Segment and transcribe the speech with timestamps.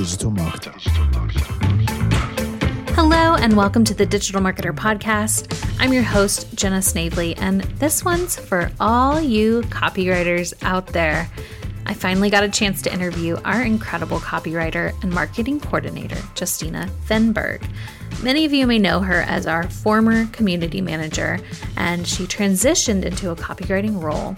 [0.00, 0.72] digital marketer.
[2.94, 5.54] Hello, and welcome to the Digital Marketer Podcast.
[5.78, 11.30] I'm your host, Jenna Snavely, and this one's for all you copywriters out there.
[11.84, 17.62] I finally got a chance to interview our incredible copywriter and marketing coordinator, Justina Fenberg.
[18.22, 21.40] Many of you may know her as our former community manager,
[21.76, 24.34] and she transitioned into a copywriting role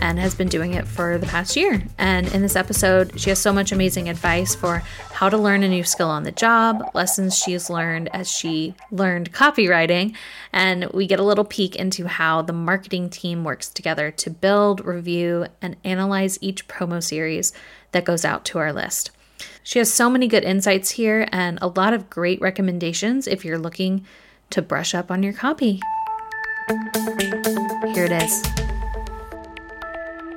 [0.00, 1.82] and has been doing it for the past year.
[1.98, 4.82] And in this episode, she has so much amazing advice for
[5.12, 9.32] how to learn a new skill on the job, lessons she's learned as she learned
[9.32, 10.16] copywriting,
[10.52, 14.84] and we get a little peek into how the marketing team works together to build,
[14.84, 17.52] review, and analyze each promo series
[17.92, 19.10] that goes out to our list.
[19.62, 23.58] She has so many good insights here and a lot of great recommendations if you're
[23.58, 24.06] looking
[24.50, 25.80] to brush up on your copy.
[27.94, 28.69] Here it is.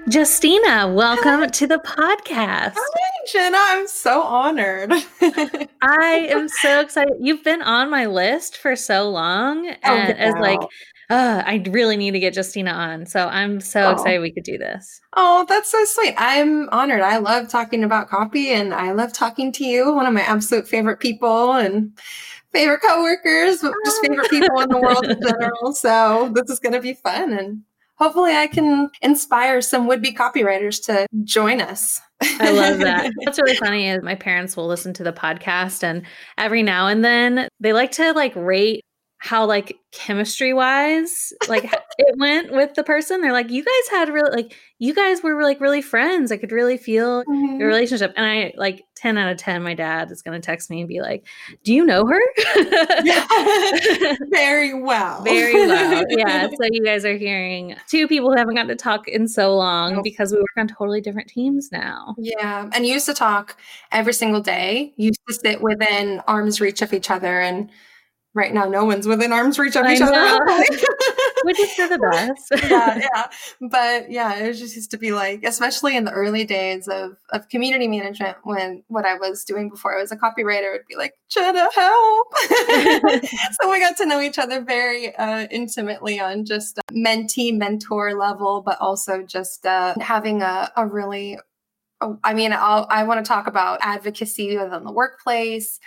[0.09, 2.73] Justina, welcome to the podcast.
[2.75, 3.57] Hi, Jenna.
[3.57, 4.91] I'm so honored.
[5.81, 7.13] I am so excited.
[7.21, 10.59] You've been on my list for so long, oh, and as like,
[11.09, 13.05] uh, I really need to get Justina on.
[13.05, 13.91] So I'm so oh.
[13.91, 14.99] excited we could do this.
[15.13, 16.15] Oh, that's so sweet.
[16.17, 17.01] I'm honored.
[17.01, 20.67] I love talking about coffee, and I love talking to you, one of my absolute
[20.67, 21.97] favorite people, and
[22.51, 25.71] favorite coworkers, just favorite people in the world in general.
[25.71, 27.63] So this is going to be fun, and
[28.03, 32.01] hopefully I can inspire some would be copywriters to join us.
[32.21, 33.13] I love that.
[33.15, 36.03] What's really funny is my parents will listen to the podcast and
[36.37, 38.83] every now and then they like to like rate
[39.23, 43.21] how like chemistry wise like it went with the person.
[43.21, 46.29] They're like you guys had really like you guys were like really friends.
[46.29, 47.57] I could really feel mm-hmm.
[47.57, 48.13] your relationship.
[48.17, 50.89] And i like 10 out of 10 my dad is going to text me and
[50.89, 51.25] be like
[51.63, 52.19] do you know her?
[54.29, 55.23] Very well.
[55.23, 56.03] Very well.
[56.09, 59.55] Yeah so you guys are hearing two people who haven't gotten to talk in so
[59.55, 62.13] long because we work on totally different teams now.
[62.17, 63.55] Yeah and used to talk
[63.93, 64.93] every single day.
[64.97, 67.69] Used to sit within arm's reach of each other and
[68.33, 70.39] right now no one's within arm's reach of each other.
[71.43, 72.51] which is for the best.
[72.69, 73.27] Yeah yeah.
[73.61, 77.49] But yeah it just used to be like especially in the early days of of
[77.49, 81.13] community management when what i was doing before i was a copywriter would be like
[81.29, 82.27] jenna help.
[83.61, 88.61] So we got to know each other very uh, intimately on just mentee mentor level
[88.61, 91.37] but also just uh, having a, a really
[92.01, 95.79] oh, i mean I'll, i want to talk about advocacy within the workplace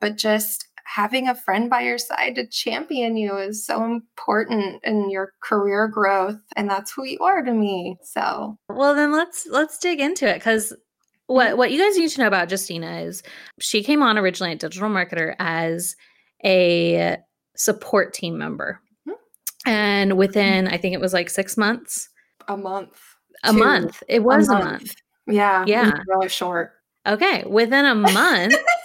[0.00, 5.10] but just having a friend by your side to champion you is so important in
[5.10, 8.56] your career growth and that's who you are to me so.
[8.68, 10.72] Well then let's let's dig into it because
[11.26, 11.58] what mm-hmm.
[11.58, 13.22] what you guys need to know about justina is
[13.60, 15.96] she came on originally at digital marketer as
[16.44, 17.16] a
[17.56, 18.80] support team member.
[19.08, 19.70] Mm-hmm.
[19.70, 22.08] and within i think it was like six months?
[22.48, 23.00] A month.
[23.44, 24.02] A two, month.
[24.08, 24.94] It was a month, a month.
[25.26, 25.92] yeah yeah.
[26.06, 26.72] really short.
[27.06, 28.54] Okay within a month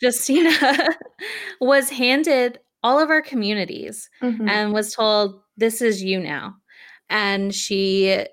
[0.00, 0.96] Justina
[1.60, 4.48] was handed all of our communities mm-hmm.
[4.48, 6.56] and was told, This is you now.
[7.08, 8.24] And she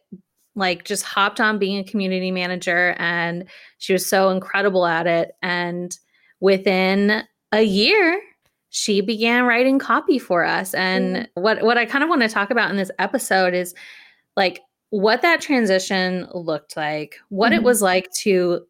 [0.55, 3.47] like just hopped on being a community manager and
[3.77, 5.31] she was so incredible at it.
[5.41, 5.95] And
[6.39, 8.19] within a year,
[8.69, 10.73] she began writing copy for us.
[10.73, 11.41] And mm-hmm.
[11.41, 13.73] what what I kind of want to talk about in this episode is
[14.35, 17.61] like what that transition looked like, what mm-hmm.
[17.61, 18.65] it was like to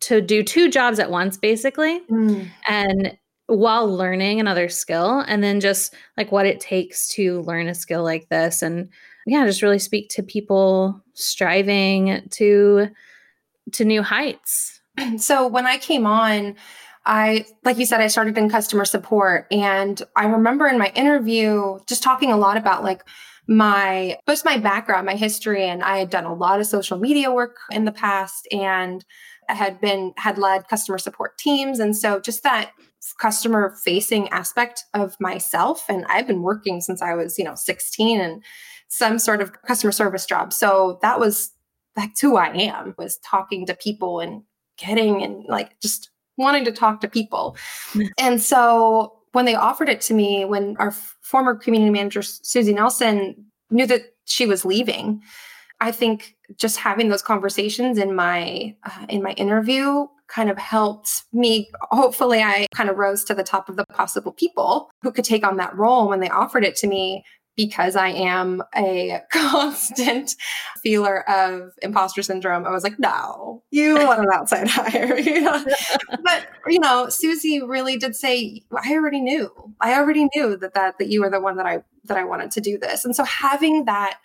[0.00, 2.48] to do two jobs at once basically mm.
[2.66, 3.16] and
[3.46, 8.02] while learning another skill and then just like what it takes to learn a skill
[8.02, 8.88] like this and
[9.26, 12.88] yeah just really speak to people striving to
[13.72, 14.80] to new heights
[15.16, 16.56] so when i came on
[17.06, 19.46] I, like you said, I started in customer support.
[19.50, 23.04] And I remember in my interview just talking a lot about like
[23.48, 25.64] my, just my background, my history.
[25.64, 28.46] And I had done a lot of social media work in the past.
[28.52, 29.04] And
[29.56, 32.72] had been had led customer support teams and so just that
[33.18, 38.20] customer facing aspect of myself and I've been working since I was, you know, 16
[38.20, 38.42] and
[38.88, 40.52] some sort of customer service job.
[40.52, 41.52] So that was
[41.96, 44.42] that's who I am was talking to people and
[44.76, 47.56] getting and like just wanting to talk to people.
[48.18, 50.90] and so when they offered it to me when our
[51.22, 55.22] former community manager Susie Nelson knew that she was leaving,
[55.80, 61.24] I think just having those conversations in my uh, in my interview kind of helped
[61.32, 65.24] me hopefully i kind of rose to the top of the possible people who could
[65.24, 67.24] take on that role when they offered it to me
[67.56, 70.36] because i am a constant
[70.82, 72.64] feeler of imposter syndrome.
[72.64, 75.20] I was like no you want an outside hire
[76.22, 79.50] but you know susie really did say i already knew.
[79.80, 82.52] I already knew that that that you were the one that i that i wanted
[82.52, 83.04] to do this.
[83.04, 84.18] And so having that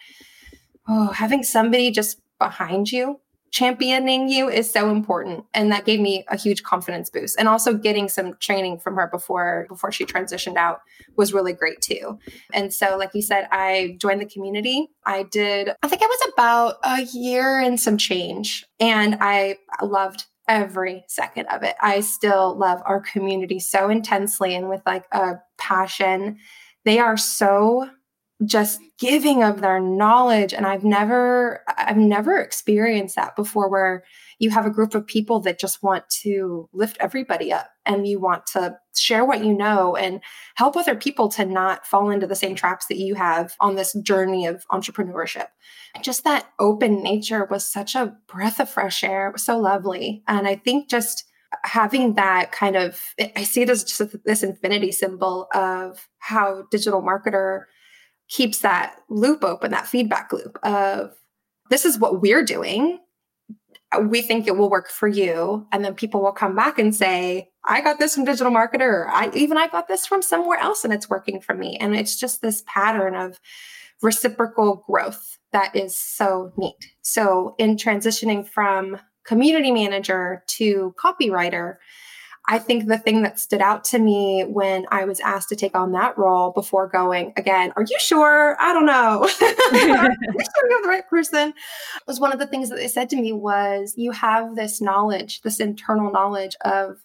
[0.88, 3.20] oh, having somebody just behind you
[3.56, 5.46] championing you is so important.
[5.54, 7.40] And that gave me a huge confidence boost.
[7.40, 10.82] And also getting some training from her before before she transitioned out
[11.16, 12.20] was really great too.
[12.52, 14.90] And so like you said i joined the community.
[15.06, 18.66] I did i think it was about a year and some change.
[18.82, 21.76] And i loved every second of it.
[21.82, 26.40] I still love our community so intensely and with like a passion.
[26.84, 27.90] They are so
[28.44, 30.54] just giving of their knowledge.
[30.54, 34.04] And i've never i've never experienced that before where
[34.40, 38.20] you have a group of people that just want to lift everybody up and you
[38.20, 40.20] want to share what you know and
[40.56, 43.94] help other people to not fall into the same traps that you have on this
[44.02, 45.48] journey of entrepreneurship.
[46.02, 49.30] Just that open nature was such a breath of fresh air.
[49.30, 50.24] It was so lovely.
[50.28, 51.26] And i think just
[51.64, 53.02] having that kind of
[53.38, 57.64] i see it as just this infinity symbol of how digital marketer
[58.30, 61.16] keeps that loop open, that feedback loop of
[61.70, 63.00] this is what we're doing.
[64.02, 65.68] We think it will work for you.
[65.72, 69.08] And then people will come back and say, I got this from digital marketer.
[69.10, 71.78] I even I got this from somewhere else and it's working for me.
[71.80, 73.40] And it's just this pattern of
[74.02, 76.94] reciprocal growth that is so neat.
[77.02, 81.78] So in transitioning from community manager to copywriter,
[82.48, 85.76] I think the thing that stood out to me when I was asked to take
[85.76, 88.56] on that role before going again, are you sure?
[88.60, 89.24] I don't know.
[89.42, 91.54] are you sure you're the right person?
[92.08, 95.42] Was one of the things that they said to me was, you have this knowledge,
[95.42, 96.98] this internal knowledge of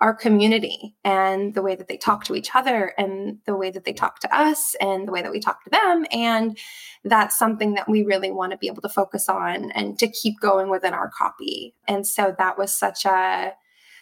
[0.00, 3.84] our community and the way that they talk to each other and the way that
[3.84, 6.06] they talk to us and the way that we talk to them.
[6.12, 6.58] And
[7.04, 10.38] that's something that we really want to be able to focus on and to keep
[10.40, 11.74] going within our copy.
[11.88, 13.54] And so that was such a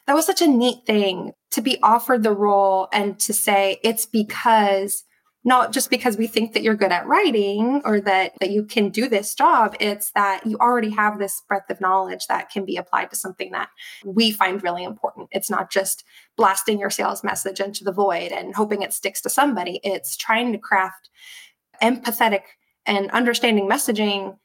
[0.07, 4.07] that was such a neat thing to be offered the role and to say it's
[4.07, 5.05] because
[5.47, 8.89] not just because we think that you're good at writing or that that you can
[8.89, 12.77] do this job it's that you already have this breadth of knowledge that can be
[12.77, 13.69] applied to something that
[14.05, 15.29] we find really important.
[15.33, 16.05] It's not just
[16.37, 19.81] blasting your sales message into the void and hoping it sticks to somebody.
[19.85, 21.11] It's trying to craft
[21.83, 22.43] empathetic
[22.87, 24.37] and understanding messaging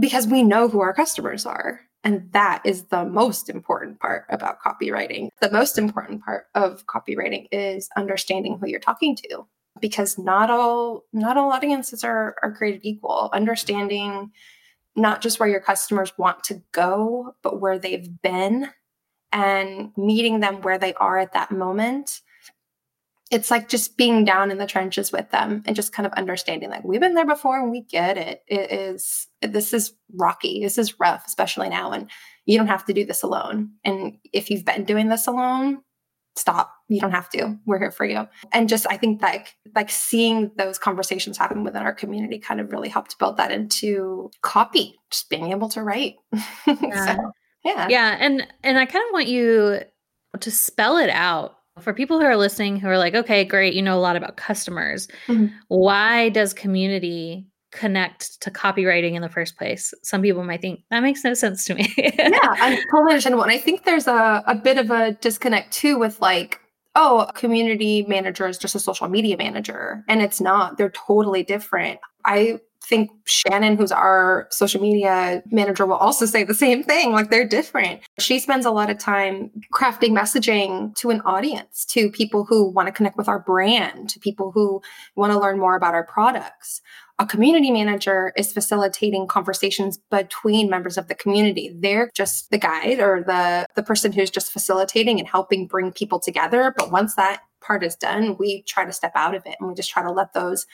[0.00, 4.58] because we know who our customers are and that is the most important part about
[4.60, 5.28] copywriting.
[5.40, 9.46] The most important part of copywriting is understanding who you're talking to
[9.80, 13.30] because not all not all audiences are are created equal.
[13.32, 14.30] Understanding
[14.96, 18.68] not just where your customers want to go, but where they've been
[19.32, 22.20] and meeting them where they are at that moment
[23.30, 26.70] it's like just being down in the trenches with them and just kind of understanding
[26.70, 28.42] like we've been there before and we get it.
[28.46, 30.62] It is this is rocky.
[30.62, 32.10] This is rough especially now and
[32.46, 33.72] you don't have to do this alone.
[33.84, 35.82] And if you've been doing this alone
[36.38, 36.72] stop.
[36.88, 37.58] You don't have to.
[37.66, 38.26] We're here for you.
[38.52, 42.72] And just i think like like seeing those conversations happen within our community kind of
[42.72, 46.16] really helped build that into copy just being able to write.
[46.66, 47.16] Yeah.
[47.16, 47.32] so,
[47.64, 47.88] yeah.
[47.90, 48.16] yeah.
[48.20, 49.80] And and i kind of want you
[50.38, 53.82] to spell it out for people who are listening who are like, okay, great, you
[53.82, 55.08] know a lot about customers.
[55.26, 55.46] Mm-hmm.
[55.68, 59.92] Why does community connect to copywriting in the first place?
[60.02, 61.92] Some people might think that makes no sense to me.
[61.96, 63.34] yeah, I totally understand.
[63.34, 66.60] And I think there's a, a bit of a disconnect too with like,
[66.94, 70.04] oh, a community manager is just a social media manager.
[70.08, 72.00] And it's not, they're totally different.
[72.24, 77.12] I think Shannon, who's our social media manager, will also say the same thing.
[77.12, 78.00] Like they're different.
[78.18, 82.88] She spends a lot of time crafting messaging to an audience, to people who want
[82.88, 84.80] to connect with our brand, to people who
[85.16, 86.80] want to learn more about our products.
[87.20, 91.74] A community manager is facilitating conversations between members of the community.
[91.76, 96.20] They're just the guide or the, the person who's just facilitating and helping bring people
[96.20, 96.72] together.
[96.78, 99.74] But once that part is done, we try to step out of it and we
[99.74, 100.64] just try to let those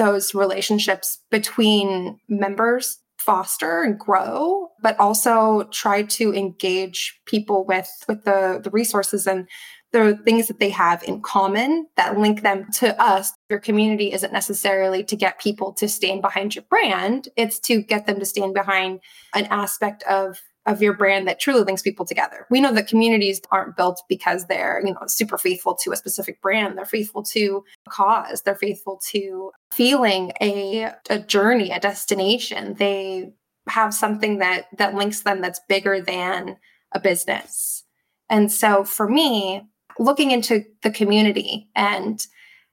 [0.00, 8.24] those relationships between members foster and grow but also try to engage people with with
[8.24, 9.46] the the resources and
[9.92, 13.32] the things that they have in common that link them to us.
[13.48, 17.28] Your community isn't necessarily to get people to stand behind your brand.
[17.36, 19.00] It's to get them to stand behind
[19.34, 22.46] an aspect of of your brand that truly links people together.
[22.50, 26.40] We know that communities aren't built because they're, you know, super faithful to a specific
[26.42, 26.76] brand.
[26.76, 28.42] They're faithful to a cause.
[28.42, 32.74] They're faithful to feeling a, a journey, a destination.
[32.74, 33.32] They
[33.68, 36.56] have something that that links them that's bigger than
[36.92, 37.84] a business.
[38.28, 39.62] And so for me,
[39.98, 42.24] looking into the community and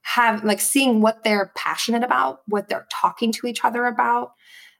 [0.02, 4.32] have like seeing what they're passionate about, what they're talking to each other about,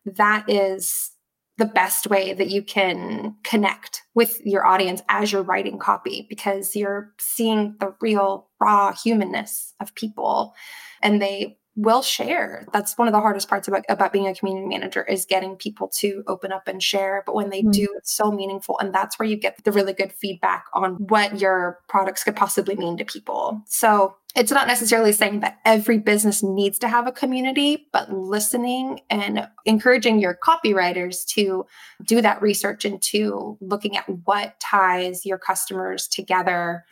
[0.07, 1.11] that is
[1.59, 6.77] the best way that you can connect with your audience as you're writing copy because
[6.77, 10.55] you're seeing the real raw humanness of people
[11.03, 12.67] and they will share.
[12.73, 15.89] That's one of the hardest parts about, about being a community manager is getting people
[15.99, 17.23] to open up and share.
[17.25, 17.71] But when they mm-hmm.
[17.71, 18.77] do, it's so meaningful.
[18.81, 22.75] And that's where you get the really good feedback on what your products could possibly
[22.75, 23.63] mean to people.
[23.67, 29.01] So it's not necessarily saying that every business needs to have a community, but listening
[29.09, 31.65] and encouraging your copywriters to
[32.05, 36.85] do that research into looking at what ties your customers together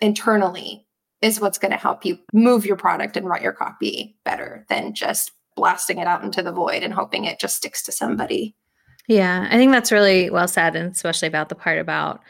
[0.00, 0.86] internally
[1.22, 4.92] is what's going to help you move your product and write your copy better than
[4.92, 8.56] just blasting it out into the void and hoping it just sticks to somebody.
[9.08, 12.20] Yeah, I think that's really well said, and especially about the part about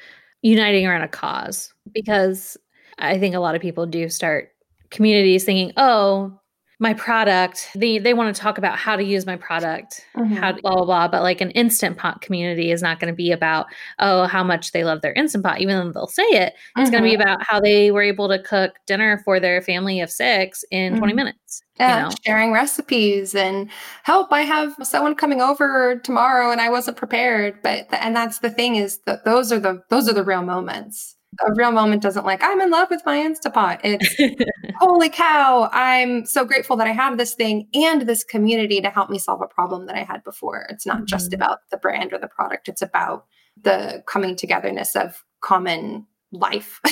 [0.42, 2.56] uniting around a cause, because
[2.98, 4.50] I think a lot of people do start
[4.90, 6.38] communities thinking, oh,
[6.82, 10.34] my product they they want to talk about how to use my product mm-hmm.
[10.34, 13.30] how blah blah blah but like an instant pot community is not going to be
[13.30, 13.66] about
[14.00, 16.90] oh how much they love their instant pot even though they'll say it it's mm-hmm.
[16.90, 20.10] going to be about how they were able to cook dinner for their family of
[20.10, 20.98] six in mm-hmm.
[20.98, 22.14] 20 minutes yeah, you know?
[22.26, 23.70] sharing recipes and
[24.02, 24.30] help.
[24.30, 27.60] I have someone coming over tomorrow, and I wasn't prepared.
[27.62, 31.16] But and that's the thing is that those are the those are the real moments
[31.40, 33.80] a real moment doesn't like i'm in love with my instapot.
[33.82, 34.44] It's
[34.78, 39.10] holy cow i'm so grateful that i have this thing and this community to help
[39.10, 40.66] me solve a problem that i had before.
[40.68, 41.06] It's not mm-hmm.
[41.06, 43.26] just about the brand or the product it's about
[43.60, 46.80] the coming togetherness of common life.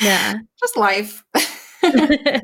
[0.00, 0.34] Yeah.
[0.60, 1.24] Just life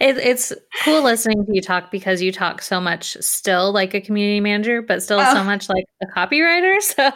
[0.00, 0.52] it, it's
[0.84, 4.82] cool listening to you talk because you talk so much still like a community manager,
[4.82, 5.34] but still oh.
[5.34, 6.76] so much like a copywriter.
[6.80, 7.10] So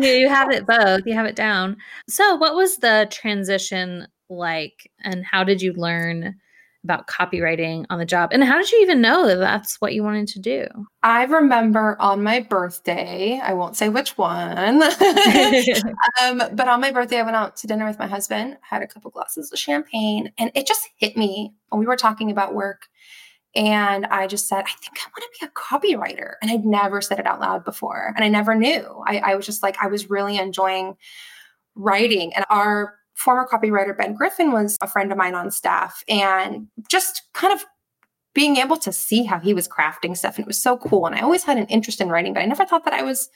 [0.00, 1.76] you have it both, you have it down.
[2.08, 6.36] So, what was the transition like, and how did you learn?
[6.84, 8.30] About copywriting on the job.
[8.32, 10.66] And how did you even know that that's what you wanted to do?
[11.02, 14.82] I remember on my birthday, I won't say which one,
[16.22, 18.86] um, but on my birthday, I went out to dinner with my husband, had a
[18.86, 21.54] couple glasses of champagne, and it just hit me.
[21.70, 22.86] When we were talking about work.
[23.54, 26.34] And I just said, I think I want to be a copywriter.
[26.40, 28.12] And I'd never said it out loud before.
[28.14, 29.02] And I never knew.
[29.06, 30.96] I, I was just like, I was really enjoying
[31.74, 32.34] writing.
[32.34, 37.22] And our former copywriter Ben Griffin was a friend of mine on staff and just
[37.34, 37.64] kind of
[38.34, 40.36] being able to see how he was crafting stuff.
[40.36, 41.06] And it was so cool.
[41.06, 43.28] And I always had an interest in writing, but I never thought that I was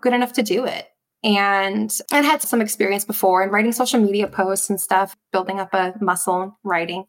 [0.00, 0.86] good enough to do it.
[1.24, 5.72] And I had some experience before in writing social media posts and stuff, building up
[5.72, 7.06] a muscle in writing.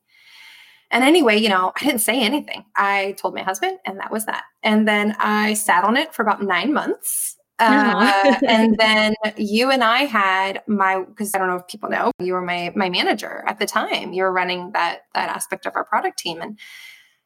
[0.89, 2.63] And anyway, you know, I didn't say anything.
[2.75, 4.45] I told my husband, and that was that.
[4.63, 9.83] And then I sat on it for about nine months uh, and then you and
[9.83, 13.43] I had my because I don't know if people know you were my my manager
[13.47, 14.13] at the time.
[14.13, 16.59] You were running that that aspect of our product team, and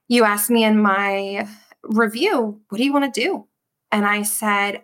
[0.07, 1.47] you asked me in my
[1.83, 3.47] review, "What do you want to do?"
[3.91, 4.83] And I said,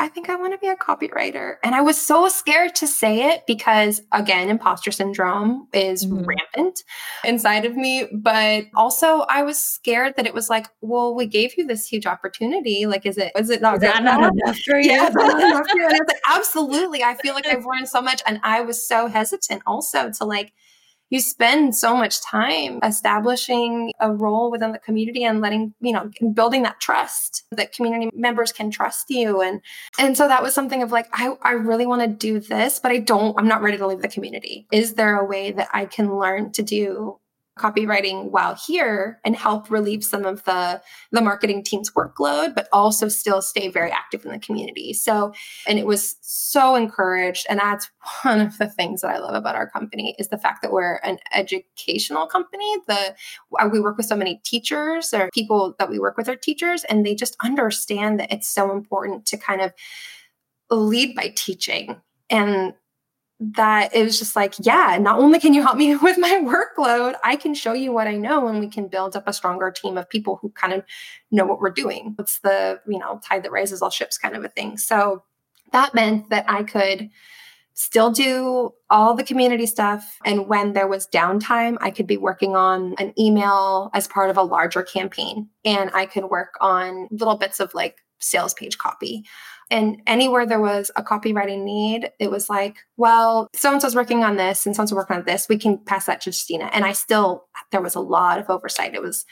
[0.00, 1.56] I think I want to be a copywriter.
[1.64, 6.24] And I was so scared to say it because, again, imposter syndrome is mm-hmm.
[6.24, 6.84] rampant
[7.24, 8.06] inside of me.
[8.12, 12.06] But also, I was scared that it was like, well, we gave you this huge
[12.06, 12.86] opportunity.
[12.86, 14.92] Like, is it, is it not, is that not enough for you?
[14.92, 15.84] Yeah, not enough for you?
[15.84, 17.02] And I was like, absolutely.
[17.02, 18.22] I feel like I've learned so much.
[18.24, 20.52] And I was so hesitant also to like,
[21.10, 26.10] you spend so much time establishing a role within the community and letting you know
[26.32, 29.40] building that trust that community members can trust you.
[29.40, 29.60] And
[29.98, 32.92] and so that was something of like i, I really want to do this but
[32.92, 34.66] i don't i'm not ready to leave the community.
[34.72, 37.18] Is there a way that i can learn to do
[37.58, 40.80] copywriting while here and help relieve some of the
[41.12, 44.92] the marketing team's workload but also still stay very active in the community.
[44.92, 45.32] So
[45.66, 47.46] and it was so encouraged.
[47.48, 47.90] And that's
[48.22, 50.96] one of the things that i love about our company is the fact that we're
[50.96, 52.76] an educational company.
[52.86, 53.14] The
[53.60, 56.84] uh, we work with so many teachers or people that we work with are teachers
[56.84, 59.72] and they just understand that it's so important to kind of
[60.70, 62.00] lead by teaching.
[62.30, 62.74] And
[63.40, 67.14] that it was just like, yeah, not only can you help me with my workload,
[67.22, 69.96] I can show you what I know and we can build up a stronger team
[69.96, 70.84] of people who kind of
[71.30, 72.16] know what we're doing.
[72.18, 74.76] It's the, you know, tide that raises all ships kind of a thing.
[74.76, 75.22] So
[75.72, 77.10] that meant that I could
[77.74, 80.18] still do all the community stuff.
[80.24, 84.36] And when there was downtime, I could be working on an email as part of
[84.36, 85.48] a larger campaign.
[85.64, 89.24] And I could work on little bits of like sales page copy
[89.70, 94.24] and anywhere there was a copywriting need, it was like, well, so and so's working
[94.24, 95.48] on this and so and so's working on this.
[95.48, 96.70] We can pass that to Justina.
[96.72, 98.94] And I still, there was a lot of oversight.
[98.94, 99.26] It was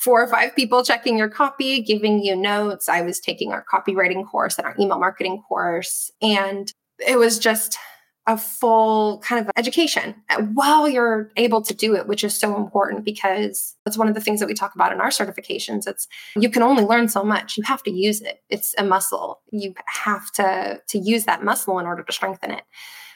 [0.00, 2.88] four or five people checking your copy, giving you notes.
[2.88, 6.10] I was taking our copywriting course and our email marketing course.
[6.20, 6.72] And
[7.06, 7.78] it was just
[8.26, 12.56] a full kind of education uh, while you're able to do it, which is so
[12.56, 15.86] important because that's one of the things that we talk about in our certifications.
[15.86, 17.56] It's you can only learn so much.
[17.56, 18.42] You have to use it.
[18.48, 19.40] It's a muscle.
[19.52, 22.64] You have to to use that muscle in order to strengthen it.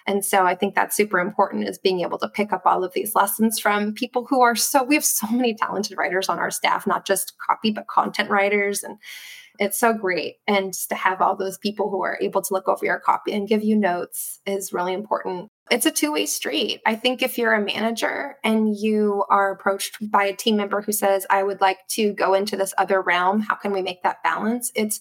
[0.06, 2.92] And so I think that's super important is being able to pick up all of
[2.94, 6.50] these lessons from people who are so, we have so many talented writers on our
[6.50, 8.82] staff, not just copy, but content writers.
[8.82, 8.96] And
[9.60, 10.36] it's so great.
[10.48, 13.32] And just to have all those people who are able to look over your copy
[13.32, 15.50] and give you notes is really important.
[15.70, 16.80] It's a two way street.
[16.86, 20.92] I think if you're a manager and you are approached by a team member who
[20.92, 24.22] says, I would like to go into this other realm, how can we make that
[24.24, 24.72] balance?
[24.74, 25.00] It's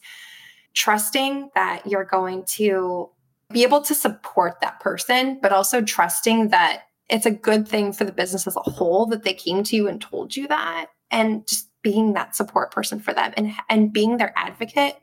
[0.75, 3.09] trusting that you're going to
[3.51, 8.03] be able to support that person, but also trusting that it's a good thing for
[8.03, 11.47] the business as a whole that they came to you and told you that and
[11.47, 14.95] just being that support person for them and and being their advocate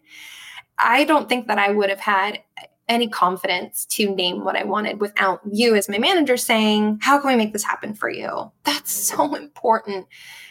[0.78, 2.40] i don't think that i would have had
[2.88, 7.28] any confidence to name what i wanted without you as my manager saying how can
[7.28, 10.06] we make this happen for you that's so important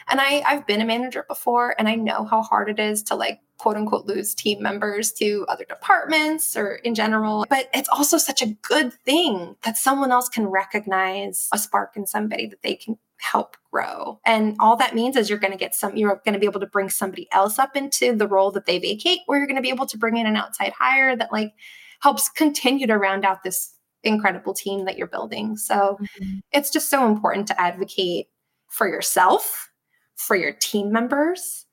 [0.08, 3.14] and i i've been a manager before and i know how hard it is to
[3.14, 7.46] like quote unquote lose team members to other departments or in general.
[7.48, 12.06] But it's also such a good thing that someone else can recognize a spark in
[12.06, 14.20] somebody that they can help grow.
[14.24, 16.60] And all that means is you're going to get some, you're going to be able
[16.60, 19.62] to bring somebody else up into the role that they vacate, or you're going to
[19.62, 21.52] be able to bring in an outside hire that like
[22.00, 25.56] helps continue to round out this incredible team that you're building.
[25.56, 26.38] So mm-hmm.
[26.52, 28.26] it's just so important to advocate
[28.68, 29.70] for yourself,
[30.16, 31.66] for your team members,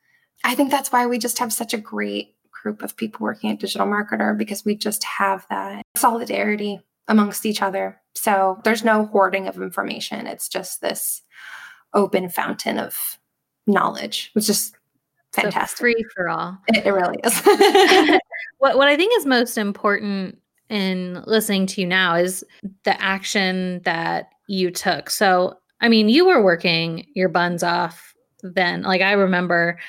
[0.44, 3.60] I think that's why we just have such a great group of people working at
[3.60, 8.00] Digital Marketer because we just have that solidarity amongst each other.
[8.14, 10.28] So there's no hoarding of information.
[10.28, 11.22] It's just this
[11.94, 13.18] open fountain of
[13.68, 14.74] knowledge, which is
[15.32, 15.80] fantastic.
[15.80, 16.58] Free for all.
[16.68, 17.40] It, it really is.
[18.60, 22.44] what what I think is most important in listening to you now is
[22.84, 25.10] the action that you took.
[25.10, 28.84] So I mean, you were working your buns off then.
[28.84, 29.80] Like I remember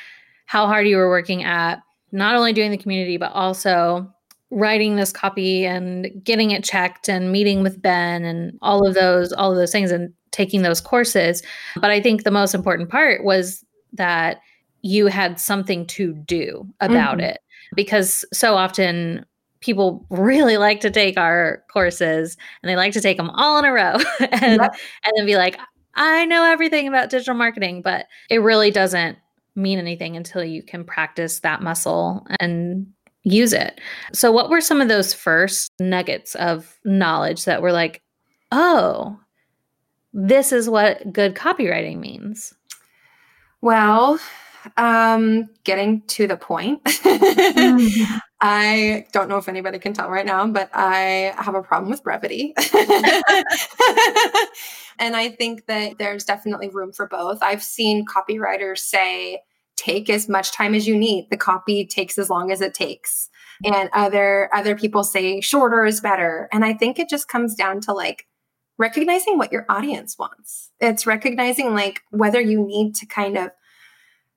[0.46, 1.80] how hard you were working at
[2.12, 4.12] not only doing the community, but also
[4.54, 9.32] writing this copy and getting it checked and meeting with Ben and all of those,
[9.32, 11.42] all of those things and taking those courses.
[11.76, 14.40] But I think the most important part was that
[14.82, 17.30] you had something to do about mm-hmm.
[17.30, 17.40] it
[17.74, 19.26] because so often
[19.60, 23.64] people really like to take our courses and they like to take them all in
[23.64, 24.74] a row and, yep.
[25.04, 25.58] and then be like,
[25.96, 29.18] I know everything about digital marketing, but it really doesn't
[29.56, 32.86] mean anything until you can practice that muscle and
[33.24, 33.80] use it.
[34.12, 38.02] So, what were some of those first nuggets of knowledge that were like,
[38.52, 39.18] oh,
[40.12, 42.54] this is what good copywriting means?
[43.60, 44.20] Well,
[44.76, 46.84] um, getting to the point.
[46.84, 48.18] mm-hmm.
[48.40, 52.02] I don't know if anybody can tell right now, but I have a problem with
[52.02, 52.52] brevity.
[54.98, 57.42] and I think that there's definitely room for both.
[57.42, 59.40] I've seen copywriters say,
[59.76, 61.28] take as much time as you need.
[61.30, 63.28] The copy takes as long as it takes.
[63.64, 66.48] And other other people say shorter is better.
[66.52, 68.26] And I think it just comes down to like
[68.78, 70.70] recognizing what your audience wants.
[70.80, 73.50] It's recognizing like whether you need to kind of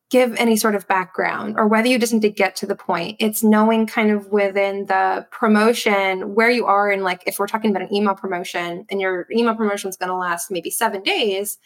[0.09, 3.17] give any sort of background or whether you just need to get to the point.
[3.19, 7.71] It's knowing kind of within the promotion where you are and like if we're talking
[7.71, 11.57] about an email promotion and your email promotion is going to last maybe 7 days,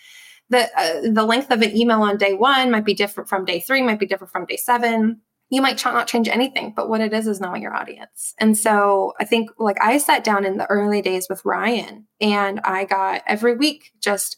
[0.51, 3.59] the uh, the length of an email on day 1 might be different from day
[3.59, 5.19] 3, might be different from day 7.
[5.49, 8.33] You might not change anything, but what it is is knowing your audience.
[8.37, 12.61] And so I think like I sat down in the early days with Ryan and
[12.63, 14.37] I got every week just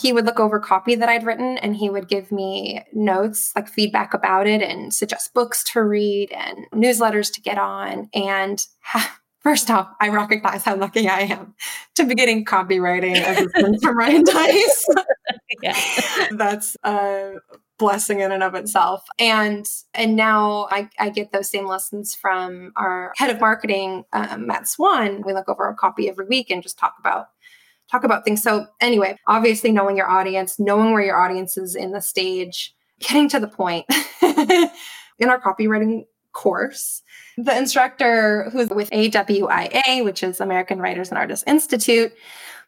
[0.00, 3.68] he would look over copy that I'd written and he would give me notes, like
[3.68, 8.08] feedback about it, and suggest books to read and newsletters to get on.
[8.14, 8.64] And
[9.40, 11.54] first off, I recognize how lucky I am
[11.96, 13.50] to be getting copywriting
[13.82, 14.86] from Ryan Deiss.
[16.36, 17.34] That's a
[17.78, 19.04] blessing in and of itself.
[19.18, 24.46] And and now I, I get those same lessons from our head of marketing, um,
[24.46, 25.22] Matt Swan.
[25.22, 27.26] We look over a copy every week and just talk about
[27.90, 28.42] talk about things.
[28.42, 33.28] So, anyway, obviously, knowing your audience, knowing where your audience is in the stage, getting
[33.30, 33.86] to the point.
[35.18, 37.02] in our copywriting course,
[37.36, 42.12] the instructor who's with AWAI, which is American Writers and Artists Institute,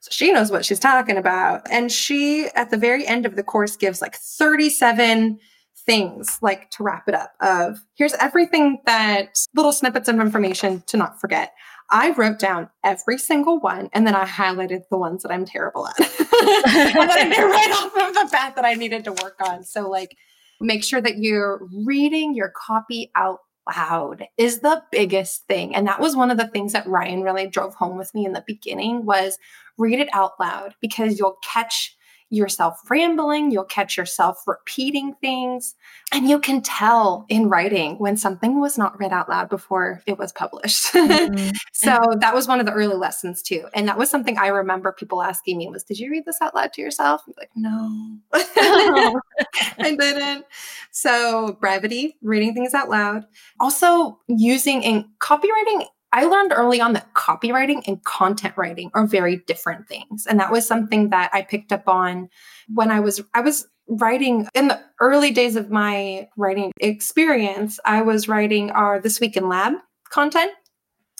[0.05, 1.67] so she knows what she's talking about.
[1.71, 5.39] And she, at the very end of the course, gives like 37
[5.87, 10.97] things like to wrap it up of here's everything that little snippets of information to
[10.97, 11.53] not forget
[11.91, 15.87] I wrote down every single one and then I highlighted the ones that I'm terrible
[15.87, 15.99] at.
[16.01, 19.65] and then I knew right off of the bat that I needed to work on.
[19.65, 20.17] So, like,
[20.61, 25.75] make sure that you're reading your copy out loud is the biggest thing.
[25.75, 28.33] And that was one of the things that Ryan really drove home with me in
[28.33, 29.39] the beginning was
[29.79, 31.97] read it out loud because you'll catch
[32.35, 35.75] yourself rambling, you'll catch yourself repeating things,
[36.13, 40.19] and you can tell in writing when something was not read out loud before it
[40.19, 40.95] was published.
[41.15, 41.51] Mm-hmm.
[41.73, 43.67] so that was one of the early lessons too.
[43.73, 46.55] And that was something I remember people asking me was, did you read this out
[46.55, 47.23] loud to yourself?
[47.27, 50.45] I'm like, no, I didn't.
[50.91, 53.27] So brevity, reading things out loud.
[53.61, 59.39] Also using in copywriting I learned early on that copywriting and content writing are very
[59.49, 60.27] different things.
[60.27, 62.29] And that was something that I picked up on
[62.73, 67.81] when I was I was writing in the early days of my writing experience.
[67.85, 69.73] I was writing our This Week in Lab
[70.09, 70.53] content.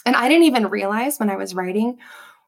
[0.05, 1.97] And I didn't even realize when I was writing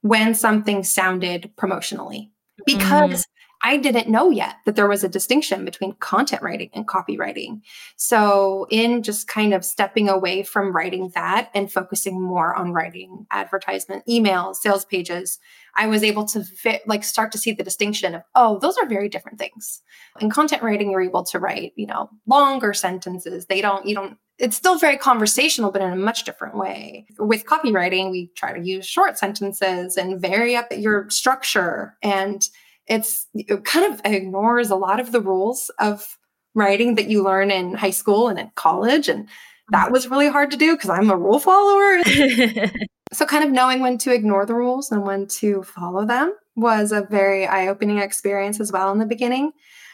[0.02, 2.30] when something sounded promotionally
[2.66, 3.26] because mm.
[3.67, 7.60] I didn't know yet that there was a distinction between content writing and copywriting.
[7.97, 13.25] So, in just kind of stepping away from writing that and focusing more on writing
[13.30, 15.39] advertisement, emails, sales pages,
[15.75, 18.88] I was able to fit, like start to see the distinction of, oh, those are
[18.88, 19.82] very different things.
[20.21, 23.47] In content writing, you're able to write, you know, longer sentences.
[23.47, 27.06] They don't, you don't, it's still very conversational, but in a much different way.
[27.19, 32.47] With copywriting, we try to use short sentences and vary up your structure and
[32.88, 36.17] it's it kind of ignores a lot of the rules of
[36.56, 39.28] writing that you learn in high school and in college and
[39.69, 39.93] that mm-hmm.
[39.93, 42.02] was really hard to do because I'm a rule follower.
[43.13, 46.91] so kind of knowing when to ignore the rules and when to follow them was
[46.91, 49.52] a very eye-opening experience as well in the beginning.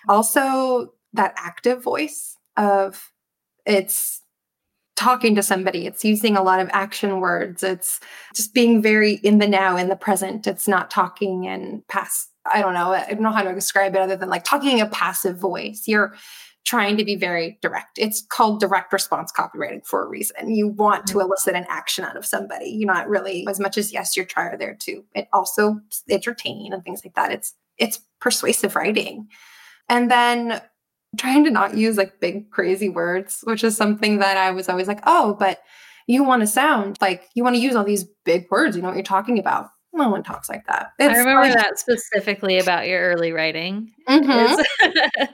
[0.08, 3.12] Also that active voice of
[3.66, 4.22] it's
[4.96, 5.86] talking to somebody.
[5.88, 7.64] It's using a lot of action words.
[7.64, 8.00] It's
[8.36, 10.46] just being very in the now, in the present.
[10.46, 14.02] It's not talking in past I don't know, I don't know how to describe it
[14.02, 15.84] other than like talking a passive voice.
[15.88, 16.16] You're
[16.66, 17.98] trying to be very direct.
[17.98, 20.50] It's called direct response copywriting for a reason.
[20.50, 21.22] You want to mm-hmm.
[21.22, 22.70] elicit an action out of somebody.
[22.70, 25.04] You're not really as much as yes, you're trying there too.
[25.14, 25.80] it also
[26.10, 27.32] entertain and things like that.
[27.32, 29.28] It's it's persuasive writing.
[29.90, 30.62] And then
[31.18, 34.88] trying to not use like big crazy words, which is something that I was always
[34.88, 35.62] like, oh, but
[36.08, 38.76] you want to sound like you want to use all these big words.
[38.76, 40.92] You know what you're talking about no one talks like that.
[41.00, 43.92] It's I remember like, that specifically about your early writing.
[44.08, 44.62] Mm-hmm.
[44.62, 45.28] Is,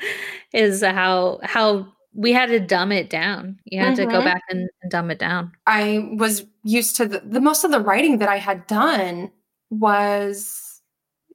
[0.54, 3.60] is, how how we had to dumb it down.
[3.66, 3.96] You had mm-hmm.
[3.96, 4.26] to go mm-hmm.
[4.26, 5.52] back and, and, dumb it down.
[5.66, 9.32] I was used to the, the most of the writing that I had done
[9.70, 10.82] was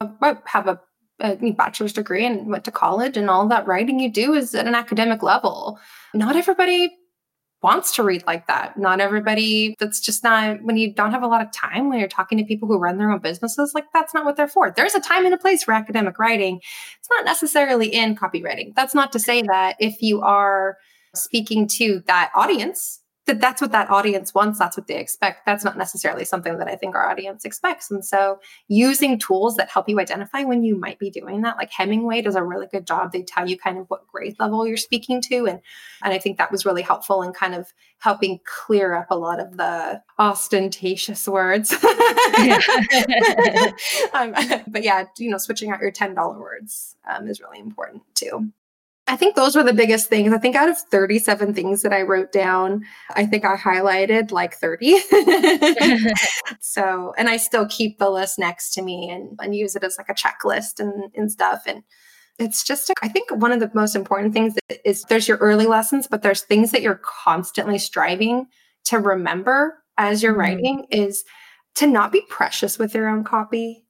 [0.01, 0.79] I have a,
[1.21, 4.67] a bachelor's degree and went to college, and all that writing you do is at
[4.67, 5.79] an academic level.
[6.13, 6.95] Not everybody
[7.65, 8.77] wants to read like that.
[8.77, 12.07] Not everybody, that's just not when you don't have a lot of time when you're
[12.07, 14.69] talking to people who run their own businesses, like that's not what they're for.
[14.69, 16.61] There's a time and a place for academic writing.
[16.99, 18.75] It's not necessarily in copywriting.
[18.75, 20.77] That's not to say that if you are
[21.15, 25.45] speaking to that audience, that that's what that audience wants that's what they expect.
[25.45, 27.89] That's not necessarily something that i think our audience expects.
[27.91, 31.71] And so using tools that help you identify when you might be doing that like
[31.71, 33.11] hemingway does a really good job.
[33.11, 35.47] They tell you kind of what grade level you're speaking to.
[35.47, 35.59] And
[36.03, 39.39] and i think that was really helpful in kind of helping clear up a lot
[39.39, 41.73] of the ostentatious words.
[44.13, 44.33] Um,
[44.67, 48.51] but yeah you know switching out your $10 words um, is really important too
[49.15, 50.33] I think those were the biggest things.
[50.33, 54.55] I think out of 37 things that I wrote down, I think I highlighted like
[54.55, 54.99] 30.
[56.59, 59.97] so, and I still keep the list next to me and, and use it as
[59.97, 61.63] like a checklist and, and stuff.
[61.65, 61.83] And
[62.39, 66.07] it's just, I think one of the most important things is there's your early lessons,
[66.07, 68.47] but there's things that you're constantly striving
[68.83, 70.41] to remember as you're mm-hmm.
[70.41, 71.23] writing is
[71.75, 73.85] to not be precious with your own copy.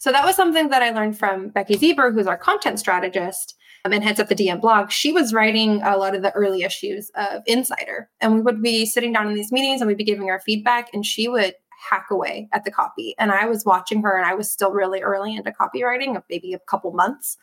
[0.00, 3.92] So that was something that I learned from Becky Zieber, who's our content strategist um,
[3.92, 7.10] and heads up the DM blog, she was writing a lot of the early issues
[7.14, 8.08] of Insider.
[8.20, 10.88] And we would be sitting down in these meetings and we'd be giving her feedback,
[10.92, 11.54] and she would
[11.88, 13.14] hack away at the copy.
[13.18, 16.58] And I was watching her, and I was still really early into copywriting, maybe a
[16.58, 17.38] couple months.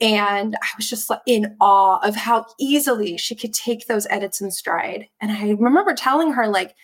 [0.00, 4.50] And I was just in awe of how easily she could take those edits in
[4.50, 5.06] stride.
[5.20, 6.74] And I remember telling her, like,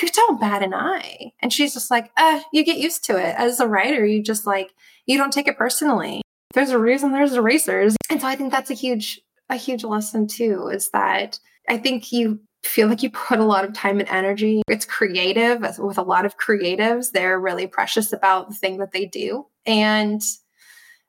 [0.00, 1.32] you don't bat an eye.
[1.40, 3.34] And she's just like, uh, you get used to it.
[3.36, 4.72] As a writer, you just like,
[5.06, 6.20] you don't take it personally
[6.54, 7.96] there's a reason there's erasers.
[8.10, 12.12] And so I think that's a huge, a huge lesson too, is that I think
[12.12, 14.62] you feel like you put a lot of time and energy.
[14.68, 17.12] It's creative with a lot of creatives.
[17.12, 19.46] They're really precious about the thing that they do.
[19.64, 20.20] And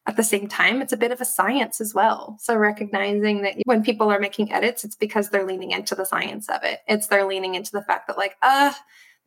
[0.08, 2.38] at the same time, it's a bit of a science as well.
[2.40, 6.50] So recognizing that when people are making edits, it's because they're leaning into the science
[6.50, 6.80] of it.
[6.88, 8.74] It's they're leaning into the fact that like, uh,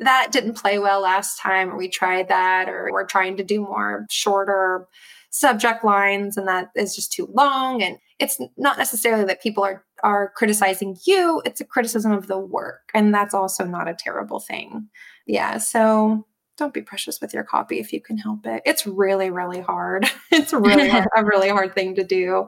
[0.00, 3.60] that didn't play well last time, or we tried that, or we're trying to do
[3.60, 4.88] more shorter
[5.34, 9.84] subject lines and that is just too long and it's not necessarily that people are
[10.04, 14.38] are criticizing you it's a criticism of the work and that's also not a terrible
[14.38, 14.88] thing
[15.26, 16.24] yeah so
[16.56, 18.62] don't be precious with your copy if you can help it.
[18.64, 20.08] It's really, really hard.
[20.30, 22.46] it's really a really hard thing to do.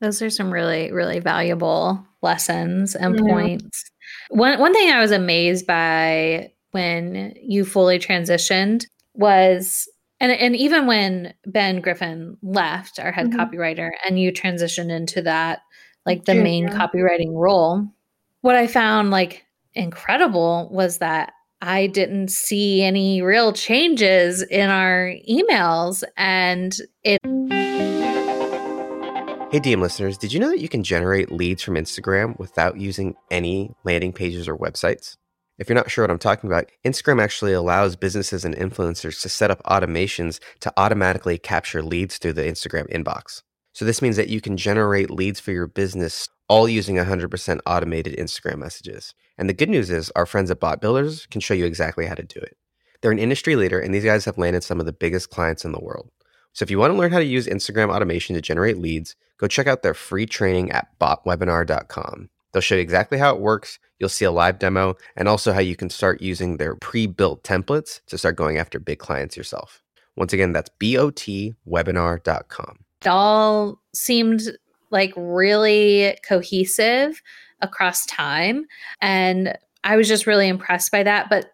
[0.00, 3.22] Those are some really, really valuable lessons and yeah.
[3.22, 3.90] points.
[4.28, 9.88] One one thing I was amazed by when you fully transitioned was
[10.20, 13.40] and and even when Ben Griffin left, our head mm-hmm.
[13.40, 15.60] copywriter, and you transitioned into that
[16.06, 17.86] like the main copywriting role,
[18.40, 25.14] what I found like incredible was that I didn't see any real changes in our
[25.28, 27.20] emails and it
[29.50, 33.16] Hey DM listeners, did you know that you can generate leads from Instagram without using
[33.32, 35.16] any landing pages or websites?
[35.60, 39.28] If you're not sure what I'm talking about, Instagram actually allows businesses and influencers to
[39.28, 43.42] set up automations to automatically capture leads through the Instagram inbox.
[43.74, 48.16] So this means that you can generate leads for your business all using 100% automated
[48.16, 49.14] Instagram messages.
[49.36, 52.14] And the good news is our friends at Bot Builders can show you exactly how
[52.14, 52.56] to do it.
[53.02, 55.72] They're an industry leader and these guys have landed some of the biggest clients in
[55.72, 56.10] the world.
[56.54, 59.46] So if you want to learn how to use Instagram automation to generate leads, go
[59.46, 62.30] check out their free training at botwebinar.com.
[62.52, 63.78] They'll show you exactly how it works.
[63.98, 67.42] You'll see a live demo and also how you can start using their pre built
[67.44, 69.82] templates to start going after big clients yourself.
[70.16, 72.78] Once again, that's botwebinar.com.
[73.02, 74.42] It all seemed
[74.90, 77.22] like really cohesive
[77.60, 78.66] across time.
[79.00, 81.30] And I was just really impressed by that.
[81.30, 81.52] But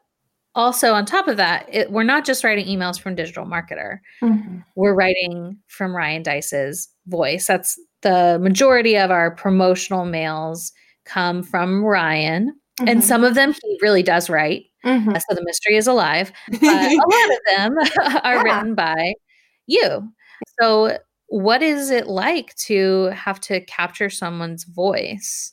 [0.54, 4.60] also, on top of that, it, we're not just writing emails from Digital Marketer, mm-hmm.
[4.74, 7.46] we're writing from Ryan Deiss's voice.
[7.46, 10.72] That's the majority of our promotional mails
[11.06, 12.54] come from Ryan.
[12.78, 12.88] Mm-hmm.
[12.88, 14.66] And some of them he really does write.
[14.84, 15.14] Mm-hmm.
[15.14, 16.30] So the mystery is alive.
[16.50, 17.78] But a lot of them
[18.22, 18.42] are yeah.
[18.42, 19.14] written by
[19.66, 20.12] you.
[20.60, 25.52] So, what is it like to have to capture someone's voice?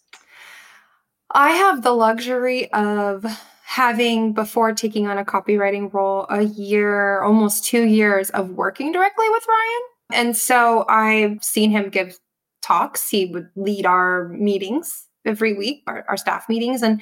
[1.32, 3.26] I have the luxury of
[3.64, 9.28] having, before taking on a copywriting role, a year, almost two years of working directly
[9.30, 9.82] with Ryan.
[10.26, 12.20] And so I've seen him give
[12.62, 13.10] talks.
[13.10, 16.82] He would lead our meetings every week, our, our staff meetings.
[16.82, 17.02] And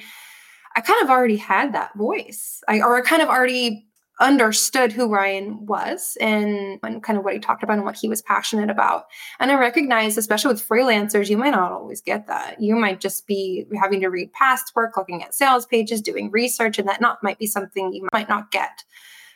[0.74, 2.62] I kind of already had that voice.
[2.68, 3.86] I or I kind of already
[4.20, 8.08] understood who Ryan was and, and kind of what he talked about and what he
[8.08, 9.06] was passionate about.
[9.40, 12.60] And I recognize, especially with freelancers, you might not always get that.
[12.60, 16.78] You might just be having to read past work, looking at sales pages, doing research,
[16.78, 18.84] and that not might be something you might not get,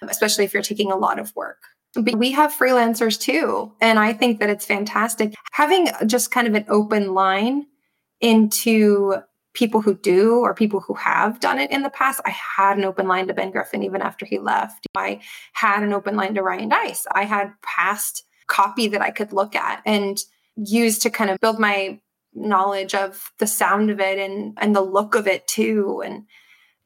[0.03, 1.63] especially if you're taking a lot of work.
[1.95, 3.73] But we have freelancers too.
[3.81, 7.67] And I think that it's fantastic having just kind of an open line
[8.21, 9.15] into
[9.55, 12.21] people who do or people who have done it in the past.
[12.25, 14.87] I had an open line to Ben Griffin even after he left.
[14.95, 15.21] I
[15.55, 17.07] had an open line to Ryan Deiss.
[17.13, 20.19] I had past copy that I could look at and
[20.57, 22.01] use to kind of build my
[22.35, 26.25] knowledge of the sound of it and and the look of it too and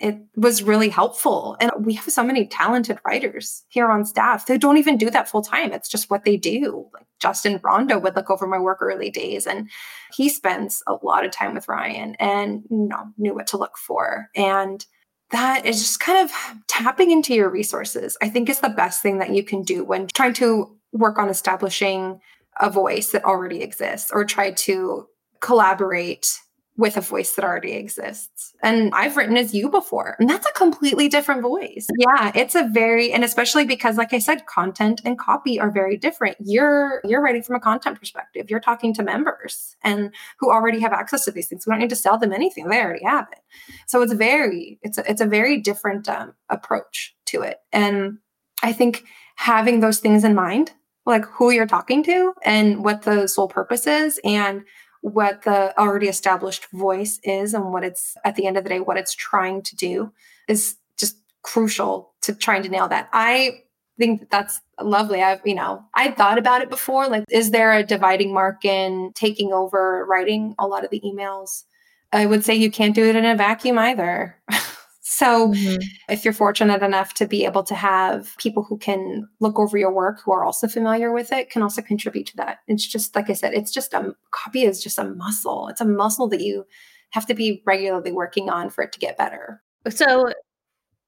[0.00, 1.56] it was really helpful.
[1.60, 4.46] And we have so many talented writers here on staff.
[4.46, 5.72] They don't even do that full time.
[5.72, 6.88] It's just what they do.
[6.94, 9.68] Like Justin Rondeau would look over my work early days and
[10.14, 13.76] he spends a lot of time with Ryan and you know knew what to look
[13.76, 14.28] for.
[14.34, 14.84] And
[15.32, 16.34] that is just kind of
[16.66, 18.16] tapping into your resources.
[18.22, 21.28] I think is the best thing that you can do when trying to work on
[21.28, 22.20] establishing
[22.58, 25.06] a voice that already exists or try to
[25.40, 26.38] collaborate
[26.80, 28.54] with a voice that already exists.
[28.62, 31.86] And I've written as you before, and that's a completely different voice.
[31.98, 35.98] Yeah, it's a very and especially because like I said content and copy are very
[35.98, 36.38] different.
[36.40, 38.48] You're you're writing from a content perspective.
[38.48, 41.66] You're talking to members and who already have access to these things.
[41.66, 42.68] We don't need to sell them anything.
[42.68, 43.40] They already have it.
[43.86, 47.58] So it's very it's a, it's a very different um, approach to it.
[47.72, 48.18] And
[48.62, 49.04] I think
[49.36, 50.72] having those things in mind,
[51.04, 54.64] like who you're talking to and what the sole purpose is and
[55.00, 58.80] what the already established voice is and what it's at the end of the day
[58.80, 60.12] what it's trying to do
[60.46, 63.08] is just crucial to trying to nail that.
[63.12, 63.62] I
[63.98, 65.22] think that that's lovely.
[65.22, 69.12] I've you know i thought about it before like is there a dividing mark in
[69.14, 71.64] taking over writing a lot of the emails?
[72.12, 74.36] I would say you can't do it in a vacuum either
[75.12, 75.82] So, mm-hmm.
[76.08, 79.92] if you're fortunate enough to be able to have people who can look over your
[79.92, 82.58] work who are also familiar with it, can also contribute to that.
[82.68, 85.66] It's just, like I said, it's just a copy is just a muscle.
[85.66, 86.64] It's a muscle that you
[87.10, 89.60] have to be regularly working on for it to get better.
[89.88, 90.32] So,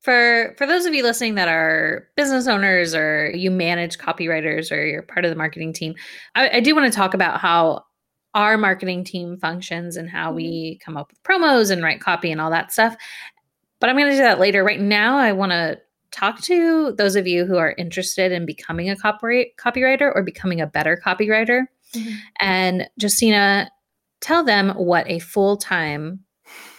[0.00, 4.84] for for those of you listening that are business owners or you manage copywriters or
[4.84, 5.94] you're part of the marketing team,
[6.34, 7.84] I, I do want to talk about how
[8.34, 10.84] our marketing team functions and how we mm-hmm.
[10.84, 12.96] come up with promos and write copy and all that stuff.
[13.82, 14.62] But I'm going to do that later.
[14.62, 15.76] Right now, I want to
[16.12, 20.60] talk to those of you who are interested in becoming a copyright copywriter or becoming
[20.60, 21.64] a better copywriter.
[21.92, 22.14] Mm-hmm.
[22.38, 23.68] And Justina,
[24.20, 26.20] tell them what a full time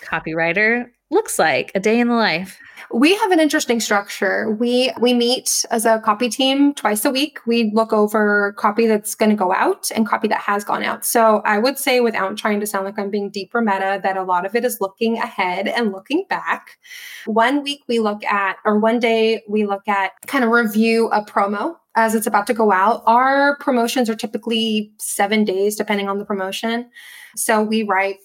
[0.02, 2.58] copywriter looks like a day in the life?
[2.92, 4.52] We have an interesting structure.
[4.52, 7.40] We we meet as a copy team twice a week.
[7.46, 11.06] We look over copy that's going to go out and copy that has gone out.
[11.06, 14.24] So I would say, without trying to sound like I'm being deeper meta, that a
[14.24, 16.78] lot of it is looking ahead and looking back.
[17.26, 21.24] One week we look at, or one day we look at, kind of review a
[21.24, 23.04] promo as it's about to go out.
[23.06, 26.90] Our promotions are typically seven days, depending on the promotion.
[27.36, 28.18] So we write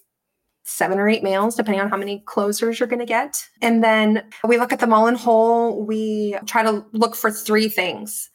[0.68, 3.42] seven or eight mails, depending on how many closers you're going to get.
[3.62, 5.84] And then we look at them all in whole.
[5.84, 8.30] We try to look for three things.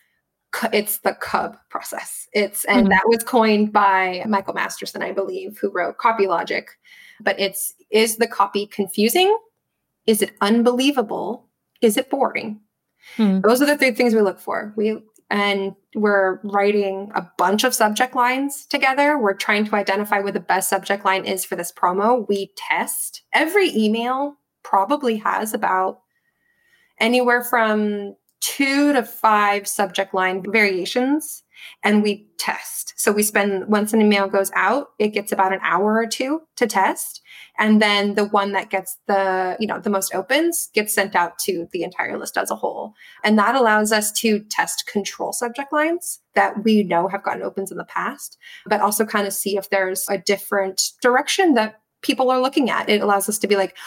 [0.71, 2.27] It's the Cub process.
[2.33, 2.89] It's, and mm-hmm.
[2.89, 6.67] that was coined by Michael Masterson, I believe, who wrote Copy Logic.
[7.21, 9.35] But it's, is the copy confusing?
[10.05, 11.47] Is it unbelievable?
[11.81, 12.59] Is it boring?
[13.15, 13.41] Hmm.
[13.41, 14.73] Those are the three things we look for.
[14.75, 14.99] We
[15.33, 19.17] and we're writing a bunch of subject lines together.
[19.17, 22.27] We're trying to identify what the best subject line is for this promo.
[22.29, 23.23] We test.
[23.33, 26.01] Every email probably has about
[26.99, 31.43] anywhere from two to five subject line variations
[31.81, 32.93] and we test.
[32.97, 36.41] So we spend once an email goes out, it gets about an hour or two
[36.57, 37.21] to test.
[37.57, 41.39] And then the one that gets the, you know, the most opens gets sent out
[41.43, 42.93] to the entire list as a whole.
[43.23, 47.71] And that allows us to test control subject lines that we know have gotten opens
[47.71, 52.29] in the past, but also kind of see if there's a different direction that people
[52.29, 52.89] are looking at.
[52.89, 53.77] It allows us to be like,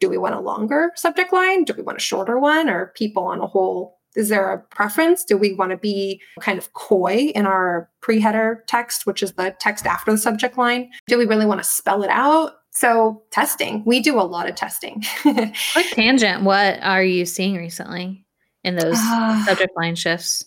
[0.00, 1.64] do we want a longer subject line?
[1.64, 2.70] Do we want a shorter one?
[2.70, 5.24] Or people on a whole is there a preference?
[5.24, 9.32] Do we want to be kind of coy in our pre header text, which is
[9.34, 10.90] the text after the subject line?
[11.06, 12.54] Do we really want to spell it out?
[12.72, 15.04] So, testing, we do a lot of testing.
[15.22, 16.42] Quick tangent.
[16.42, 18.24] What are you seeing recently
[18.64, 20.44] in those uh, subject line shifts?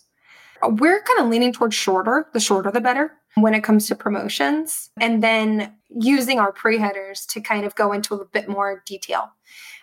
[0.62, 2.28] We're kind of leaning towards shorter.
[2.34, 4.90] The shorter, the better when it comes to promotions.
[5.00, 9.30] And then using our pre headers to kind of go into a bit more detail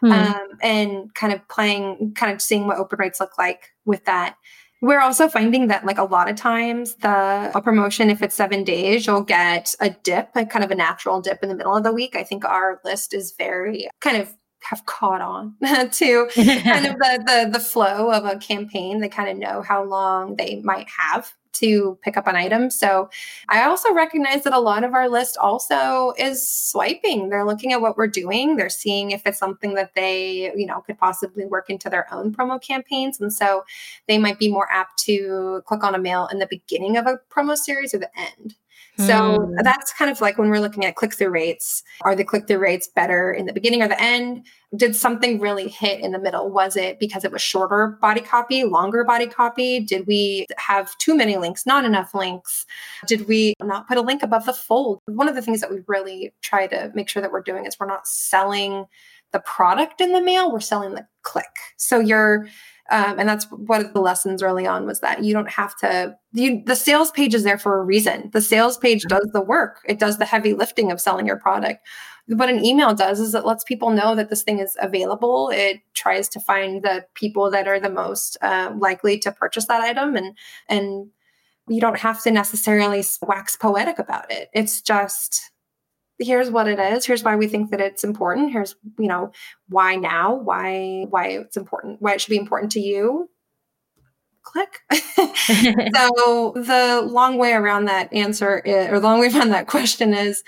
[0.02, 0.12] hmm.
[0.12, 4.36] um, and kind of playing, kind of seeing what open rates look like with that.
[4.82, 8.64] We're also finding that like a lot of times the a promotion, if it's seven
[8.64, 11.84] days, you'll get a dip, like kind of a natural dip in the middle of
[11.84, 12.16] the week.
[12.16, 17.24] I think our list is very kind of have caught on to kind of the,
[17.26, 19.00] the the flow of a campaign.
[19.00, 22.70] They kind of know how long they might have to pick up an item.
[22.70, 23.10] So
[23.50, 27.30] I also recognize that a lot of our list also is swiping.
[27.30, 28.56] They're looking at what we're doing.
[28.56, 32.34] They're seeing if it's something that they, you know, could possibly work into their own
[32.34, 33.20] promo campaigns.
[33.20, 33.64] And so
[34.08, 37.20] they might be more apt to click on a mail in the beginning of a
[37.30, 38.56] promo series or the end.
[39.00, 39.56] So mm.
[39.64, 41.84] that's kind of like when we're looking at click through rates.
[42.02, 44.46] Are the click through rates better in the beginning or the end?
[44.76, 46.52] Did something really hit in the middle?
[46.52, 49.80] Was it because it was shorter body copy, longer body copy?
[49.80, 52.66] Did we have too many links, not enough links?
[53.08, 55.00] Did we not put a link above the fold?
[55.06, 57.78] One of the things that we really try to make sure that we're doing is
[57.80, 58.86] we're not selling
[59.32, 61.46] the product in the mail, we're selling the click.
[61.78, 62.48] So you're
[62.92, 66.16] um, and that's one of the lessons early on was that you don't have to
[66.34, 68.30] you the sales page is there for a reason.
[68.34, 69.82] The sales page does the work.
[69.86, 71.86] It does the heavy lifting of selling your product.
[72.28, 75.50] What an email does is it lets people know that this thing is available.
[75.50, 79.82] It tries to find the people that are the most uh, likely to purchase that
[79.82, 81.10] item and and
[81.68, 84.50] you don't have to necessarily wax poetic about it.
[84.54, 85.52] It's just
[86.20, 89.32] here's what it is here's why we think that it's important here's you know
[89.70, 93.30] why now why why it's important why it should be important to you.
[94.44, 94.80] Click.
[95.96, 100.14] So the long way around that answer is, or the long way around that question
[100.14, 100.44] is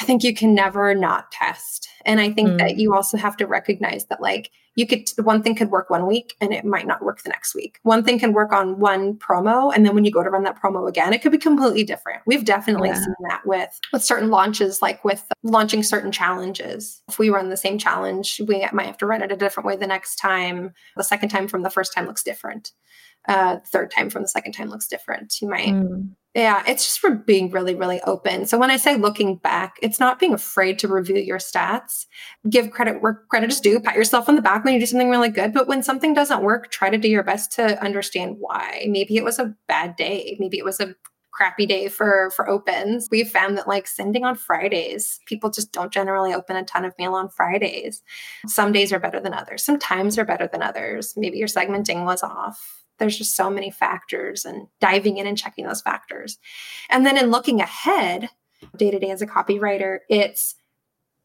[0.00, 1.88] i think you can never not test.
[2.04, 2.58] And i think mm.
[2.58, 6.06] that you also have to recognize that like you could one thing could work one
[6.06, 7.78] week and it might not work the next week.
[7.82, 10.60] One thing can work on one promo and then when you go to run that
[10.60, 12.22] promo again it could be completely different.
[12.26, 12.94] We've definitely yeah.
[13.02, 17.02] seen that with with certain launches like with launching certain challenges.
[17.08, 19.76] If we run the same challenge we might have to run it a different way
[19.76, 20.72] the next time.
[20.96, 22.72] The second time from the first time looks different
[23.28, 26.10] uh third time from the second time looks different you might mm.
[26.34, 28.46] Yeah, it's just for being really, really open.
[28.46, 32.06] So when I say looking back, it's not being afraid to review your stats.
[32.48, 33.80] Give credit where credit is due.
[33.80, 35.52] Pat yourself on the back when you do something really good.
[35.52, 38.86] But when something doesn't work, try to do your best to understand why.
[38.88, 40.36] Maybe it was a bad day.
[40.38, 40.94] Maybe it was a
[41.32, 43.08] crappy day for for opens.
[43.10, 46.94] We've found that like sending on Fridays, people just don't generally open a ton of
[46.96, 48.02] mail on Fridays.
[48.46, 49.64] Some days are better than others.
[49.64, 51.14] Some times are better than others.
[51.16, 55.66] Maybe your segmenting was off there's just so many factors and diving in and checking
[55.66, 56.38] those factors.
[56.88, 58.28] And then in looking ahead,
[58.76, 60.54] day to day as a copywriter, it's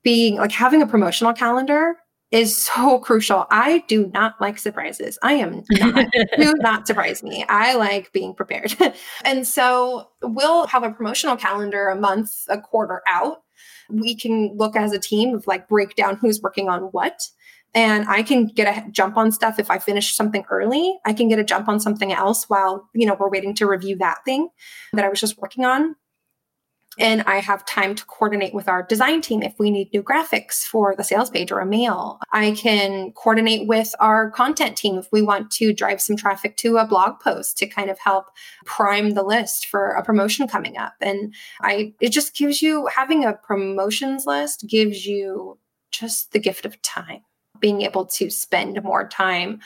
[0.01, 1.97] being like having a promotional calendar
[2.31, 3.45] is so crucial.
[3.51, 5.17] I do not like surprises.
[5.21, 6.07] I am not,
[6.37, 7.45] do not surprise me.
[7.49, 8.75] I like being prepared.
[9.25, 13.43] and so we'll have a promotional calendar a month, a quarter out
[13.89, 17.27] We can look as a team of like break down who's working on what.
[17.75, 20.97] And I can get a jump on stuff if I finish something early.
[21.05, 23.97] I can get a jump on something else while, you know, we're waiting to review
[23.97, 24.49] that thing
[24.93, 25.95] that I was just working on
[26.97, 30.63] and I have time to coordinate with our design team if we need new graphics
[30.63, 32.19] for the sales page or a mail.
[32.31, 36.77] I can coordinate with our content team if we want to drive some traffic to
[36.77, 38.27] a blog post to kind of help
[38.65, 40.93] prime the list for a promotion coming up.
[41.01, 45.59] And I it just gives you having a promotions list gives you
[45.91, 47.21] just the gift of time,
[47.59, 49.59] being able to spend more time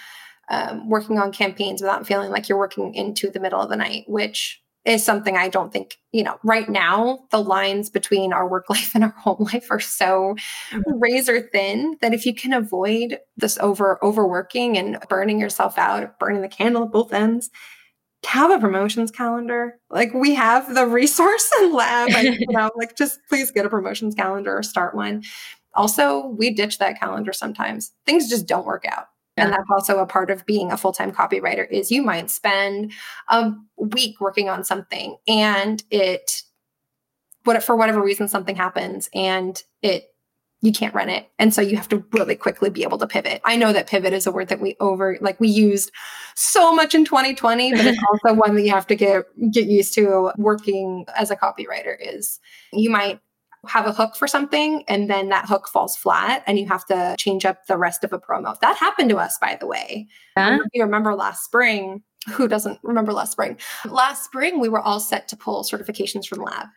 [0.50, 4.06] um, working on campaigns without feeling like you're working into the middle of the night,
[4.08, 8.66] which is something I don't think, you know, right now, the lines between our work
[8.70, 10.36] life and our home life are so
[10.72, 11.00] mm-hmm.
[11.00, 16.42] razor thin that if you can avoid this over overworking and burning yourself out, burning
[16.42, 17.50] the candle at both ends,
[18.26, 19.80] have a promotions calendar.
[19.90, 22.10] Like we have the resource and lab.
[22.12, 25.24] I, you know, like just please get a promotions calendar or start one.
[25.80, 27.94] Also, we ditch that calendar sometimes.
[28.06, 29.08] Things just don't work out.
[29.38, 32.92] And that's also a part of being a full-time copywriter is you might spend
[33.30, 36.44] a week working on something and it
[37.46, 40.14] what for whatever reason something happens and it
[40.62, 43.42] you can't run it and so you have to really quickly be able to pivot
[43.46, 45.90] i know that pivot is a word that we over like we used
[46.36, 49.94] so much in 2020 but it's also one that you have to get get used
[49.94, 52.42] to working as a copywriter is
[52.74, 53.22] you might
[53.68, 57.16] have a hook for something and then that hook falls flat and you have to
[57.18, 58.60] change up the rest of a promo.
[58.60, 60.08] That happened to us, by the way.
[60.38, 60.60] Yeah.
[60.74, 62.04] You remember last spring,
[62.34, 63.58] who doesn't remember last spring?
[63.86, 66.68] Last spring, we were all set to pull certifications from lab.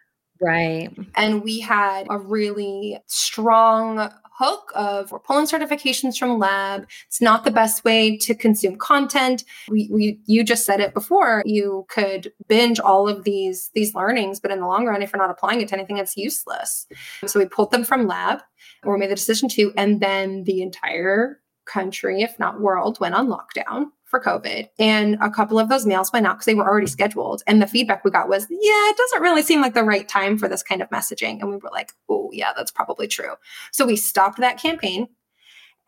[0.41, 0.91] Right.
[1.15, 4.11] And we had a really strong
[4.43, 6.87] hook of we're pulling certifications from lab.
[7.07, 9.45] It's not the best way to consume content.
[9.69, 11.43] We, we you just said it before.
[11.47, 15.23] You could binge all of these these learnings, but in the long run, if you're
[15.23, 16.87] not applying it to anything, it's useless.
[17.27, 18.41] So we pulled them from lab,
[18.85, 23.15] or we made the decision to, and then the entire country, if not world, went
[23.15, 24.69] on lockdown for COVID.
[24.79, 27.43] And a couple of those mails went out because they were already scheduled.
[27.47, 30.37] And the feedback we got was, yeah, it doesn't really seem like the right time
[30.37, 31.41] for this kind of messaging.
[31.41, 33.33] And we were like, oh, yeah, that's probably true.
[33.73, 35.09] So we stopped that campaign.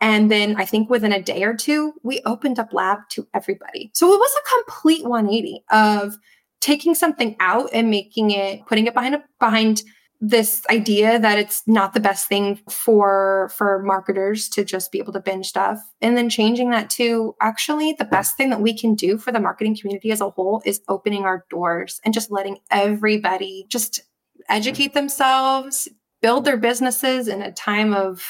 [0.01, 3.91] And then I think within a day or two, we opened up lab to everybody.
[3.93, 6.17] So it was a complete 180 of
[6.63, 9.83] taking something out and making it, putting it behind a, behind
[10.29, 15.13] this idea that it's not the best thing for for marketers to just be able
[15.13, 15.79] to binge stuff.
[16.01, 19.41] And then changing that to actually the best thing that we can do for the
[19.41, 24.01] marketing community as a whole is opening our doors and just letting everybody just
[24.49, 25.89] educate themselves
[26.25, 28.25] build their businesses in a time of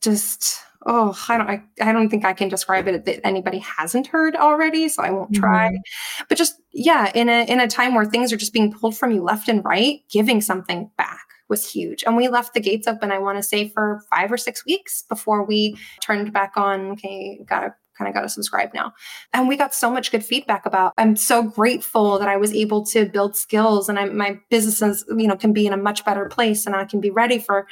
[0.00, 4.06] just oh i don't I, I don't think i can describe it that anybody hasn't
[4.06, 6.24] heard already so i won't try mm-hmm.
[6.28, 9.10] but just yeah in a in a time where things are just being pulled from
[9.10, 13.12] you left and right giving something back was huge and we left the gates open
[13.12, 17.38] i want to say for five or six weeks before we turned back on okay
[17.46, 18.92] gotta kind of got to subscribe now.
[19.32, 20.92] And we got so much good feedback about.
[20.98, 25.26] I'm so grateful that I was able to build skills and I, my businesses, you
[25.26, 27.66] know, can be in a much better place and I can be ready for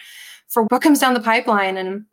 [0.48, 1.76] for what comes down the pipeline.
[1.76, 2.04] And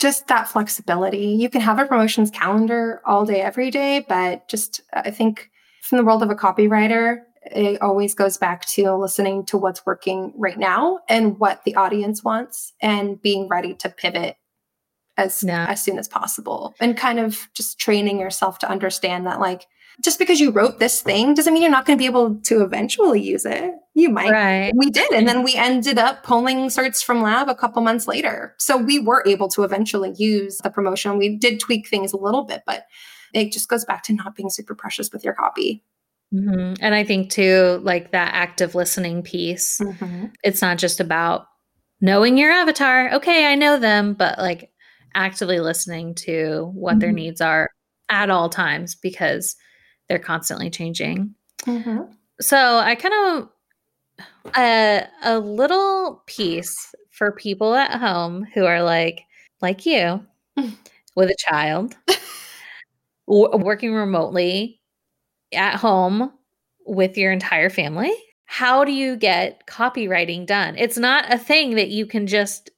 [0.00, 1.26] just that flexibility.
[1.26, 5.50] You can have a promotions calendar all day, every day, but just I think
[5.82, 10.32] from the world of a copywriter, it always goes back to listening to what's working
[10.36, 14.36] right now and what the audience wants and being ready to pivot
[15.16, 19.66] as as soon as possible and kind of just training yourself to understand that like
[20.02, 22.62] just because you wrote this thing doesn't mean you're not going to be able to
[22.62, 23.72] eventually use it.
[23.94, 24.30] You might.
[24.30, 24.72] Right.
[24.76, 25.12] We did.
[25.12, 28.54] And then we ended up pulling certs from lab a couple months later.
[28.58, 31.16] So we were able to eventually use the promotion.
[31.16, 32.86] We did tweak things a little bit, but
[33.32, 35.84] it just goes back to not being super precious with your copy.
[36.32, 36.74] Mm-hmm.
[36.80, 40.26] And I think too, like that active listening piece, mm-hmm.
[40.42, 41.46] it's not just about
[42.00, 43.12] knowing your avatar.
[43.14, 44.72] Okay, I know them, but like
[45.14, 46.98] actively listening to what mm-hmm.
[46.98, 47.70] their needs are
[48.08, 49.56] at all times because
[50.08, 51.34] they're constantly changing.
[51.62, 52.02] Mm-hmm.
[52.40, 53.48] So I kind of
[54.56, 59.22] a a little piece for people at home who are like
[59.62, 60.24] like you
[61.16, 61.96] with a child
[63.28, 64.80] w- working remotely
[65.52, 66.32] at home
[66.86, 68.12] with your entire family.
[68.46, 70.76] How do you get copywriting done?
[70.76, 72.70] It's not a thing that you can just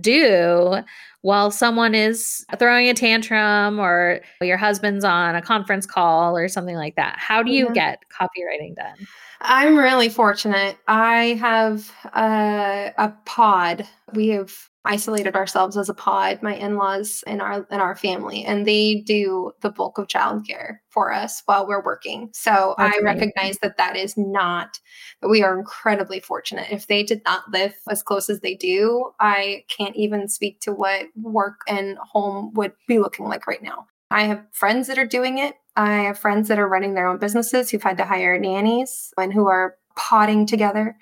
[0.00, 0.82] do
[1.22, 6.76] while someone is throwing a tantrum or your husband's on a conference call or something
[6.76, 7.16] like that?
[7.18, 7.74] How do you mm-hmm.
[7.74, 9.06] get copywriting done?
[9.40, 10.78] I'm really fortunate.
[10.88, 13.86] I have a, a pod.
[14.14, 14.52] We have
[14.84, 19.52] isolated ourselves as a pod, my in-laws and our and our family, and they do
[19.62, 22.28] the bulk of childcare for us while we're working.
[22.32, 24.78] So That's I recognize that that is not
[25.22, 26.68] that we are incredibly fortunate.
[26.70, 30.72] If they did not live as close as they do, I can't even speak to
[30.72, 33.86] what work and home would be looking like right now.
[34.10, 35.54] I have friends that are doing it.
[35.76, 39.32] I have friends that are running their own businesses who've had to hire nannies and
[39.32, 40.96] who are potting together.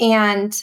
[0.00, 0.56] And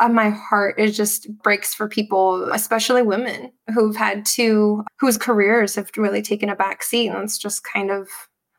[0.00, 5.74] uh, my heart it just breaks for people, especially women who've had to whose careers
[5.74, 7.08] have really taken a back seat.
[7.08, 8.08] And it's just kind of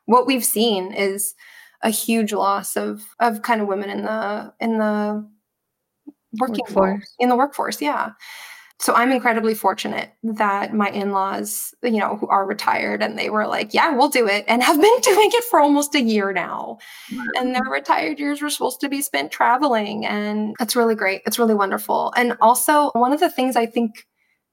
[0.06, 1.34] what we've seen is
[1.82, 5.28] a huge loss of of kind of women in the in the
[6.38, 7.14] working workforce.
[7.18, 7.80] in the workforce.
[7.80, 8.10] Yeah
[8.80, 13.46] so I'm incredibly fortunate that my in-laws, you know, who are retired and they were
[13.46, 16.78] like, yeah, we'll do it and have been doing it for almost a year now.
[17.12, 17.24] Wow.
[17.36, 21.20] And their retired years were supposed to be spent traveling and it's really great.
[21.26, 22.14] It's really wonderful.
[22.16, 24.06] And also one of the things I think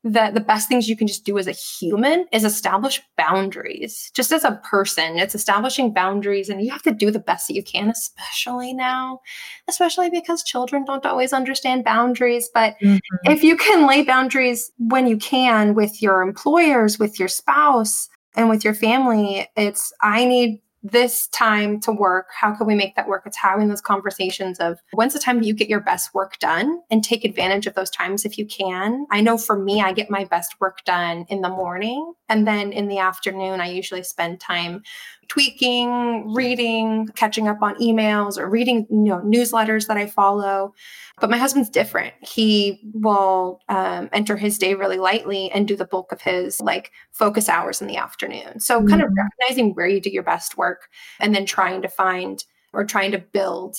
[0.04, 4.12] that the best things you can just do as a human is establish boundaries.
[4.14, 7.56] Just as a person, it's establishing boundaries, and you have to do the best that
[7.56, 9.20] you can, especially now,
[9.68, 12.50] especially because children don't always understand boundaries.
[12.54, 13.32] But mm-hmm.
[13.32, 18.50] if you can lay boundaries when you can with your employers, with your spouse, and
[18.50, 22.28] with your family, it's I need this time to work?
[22.38, 23.24] How can we make that work?
[23.26, 26.82] It's having those conversations of when's the time you get your best work done?
[26.90, 29.06] And take advantage of those times if you can.
[29.12, 32.14] I know for me i get my best work done in the morning.
[32.30, 34.84] And then in the afternoon i usually spend time
[35.28, 40.74] tweaking reading catching up on emails or reading you know newsletters that i follow
[41.20, 42.14] but my husband's different.
[42.22, 46.92] He will um, enter his day really lightly and do the bulk of his like
[47.12, 48.60] focus hours in the afternoon.
[48.60, 48.88] So, mm-hmm.
[48.88, 49.26] kind of mm-hmm.
[49.40, 53.18] recognizing where you do your best work and then trying to find or trying to
[53.18, 53.78] build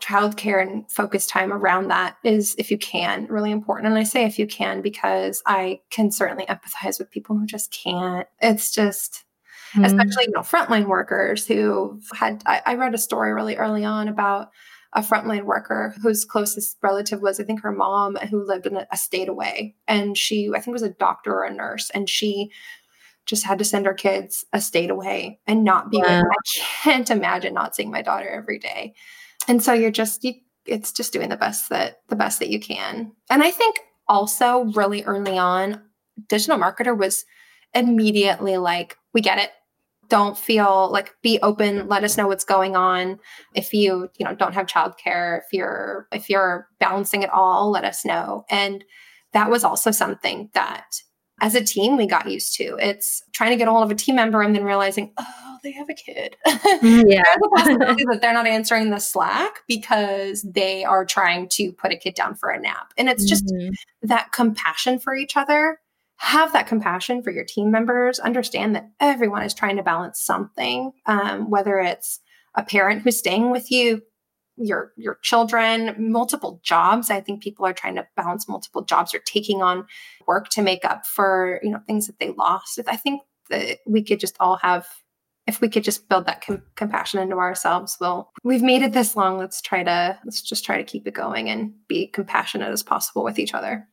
[0.00, 3.88] childcare and focus time around that is, if you can, really important.
[3.88, 7.72] And I say if you can because I can certainly empathize with people who just
[7.72, 8.28] can't.
[8.40, 9.24] It's just,
[9.72, 9.84] mm-hmm.
[9.84, 12.42] especially you know frontline workers who had.
[12.46, 14.50] I, I read a story really early on about
[14.92, 18.86] a frontline worker whose closest relative was, I think, her mom, who lived in a,
[18.90, 19.76] a state away.
[19.86, 21.90] And she, I think, was a doctor or a nurse.
[21.90, 22.50] And she
[23.26, 26.22] just had to send her kids a state away and not be wow.
[26.22, 28.94] with I can't imagine not seeing my daughter every day.
[29.46, 32.58] And so you're just, you, it's just doing the best that the best that you
[32.58, 33.12] can.
[33.30, 35.82] And I think also really early on,
[36.28, 37.26] digital marketer was
[37.74, 39.50] immediately like, we get it
[40.08, 43.18] don't feel like be open let us know what's going on.
[43.54, 47.84] If you you know don't have childcare if you're if you're balancing it all let
[47.84, 48.44] us know.
[48.50, 48.84] And
[49.32, 51.02] that was also something that
[51.40, 52.76] as a team we got used to.
[52.80, 55.72] It's trying to get a hold of a team member and then realizing oh they
[55.72, 56.36] have a kid.
[56.82, 57.22] Yeah.
[57.24, 61.92] There's a possibility that they're not answering the slack because they are trying to put
[61.92, 62.92] a kid down for a nap.
[62.96, 63.72] And it's just mm-hmm.
[64.02, 65.80] that compassion for each other
[66.18, 68.18] have that compassion for your team members.
[68.18, 72.20] Understand that everyone is trying to balance something, um, whether it's
[72.54, 74.02] a parent who's staying with you,
[74.56, 77.10] your your children, multiple jobs.
[77.10, 79.86] I think people are trying to balance multiple jobs or taking on
[80.26, 82.80] work to make up for you know things that they lost.
[82.86, 84.86] I think that we could just all have
[85.46, 89.16] if we could just build that com- compassion into ourselves well we've made it this
[89.16, 92.82] long let's try to let's just try to keep it going and be compassionate as
[92.82, 93.88] possible with each other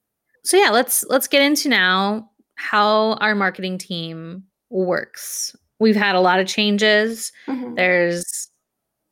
[0.46, 5.56] so yeah, let's let's get into now how our marketing team works.
[5.80, 7.32] We've had a lot of changes.
[7.48, 7.76] Mm-hmm.
[7.76, 8.50] There's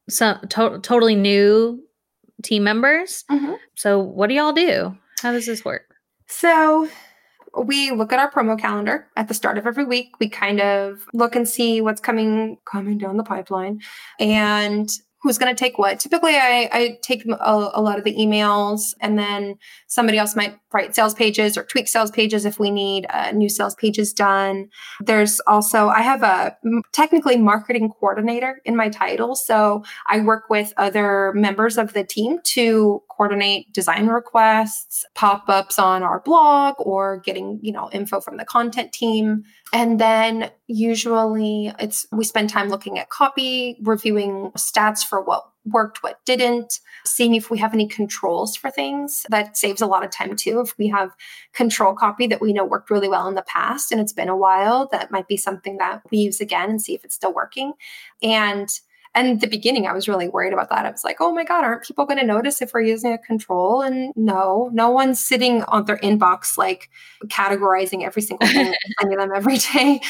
[0.09, 1.83] some to- totally new
[2.43, 3.25] team members.
[3.31, 3.53] Mm-hmm.
[3.75, 4.95] So what do y'all do?
[5.21, 5.95] How does this work?
[6.27, 6.87] So
[7.57, 10.11] we look at our promo calendar at the start of every week.
[10.19, 13.81] We kind of look and see what's coming coming down the pipeline
[14.19, 14.89] and
[15.23, 15.99] who's going to take what.
[15.99, 19.55] Typically, I, I take a, a, lot of the emails, and then
[19.87, 23.47] somebody else might write sales pages or tweak sales pages if we need uh, new
[23.47, 24.69] sales pages done.
[24.99, 26.57] There's also, I have a
[26.91, 29.35] technically marketing coordinator in my title.
[29.35, 35.77] So I work with other members of the team to coordinate design requests, pop ups
[35.77, 39.43] on our blog, or getting, you know, info from the content team.
[39.71, 46.03] And then usually it's we spend time looking at copy, reviewing stats for what worked,
[46.03, 49.25] what didn't, seeing if we have any controls for things.
[49.29, 50.59] That saves a lot of time too.
[50.59, 51.11] If we have
[51.53, 54.37] control copy that we know worked really well in the past and it's been a
[54.37, 57.73] while, that might be something that we use again and see if it's still working.
[58.21, 58.69] And
[59.15, 60.85] And the beginning, I was really worried about that.
[60.85, 63.17] I was like, oh my God, aren't people going to notice if we're using a
[63.19, 63.81] control?
[63.81, 66.89] And no, no one's sitting on their inbox, like
[67.27, 70.01] categorizing every single thing, sending them every day.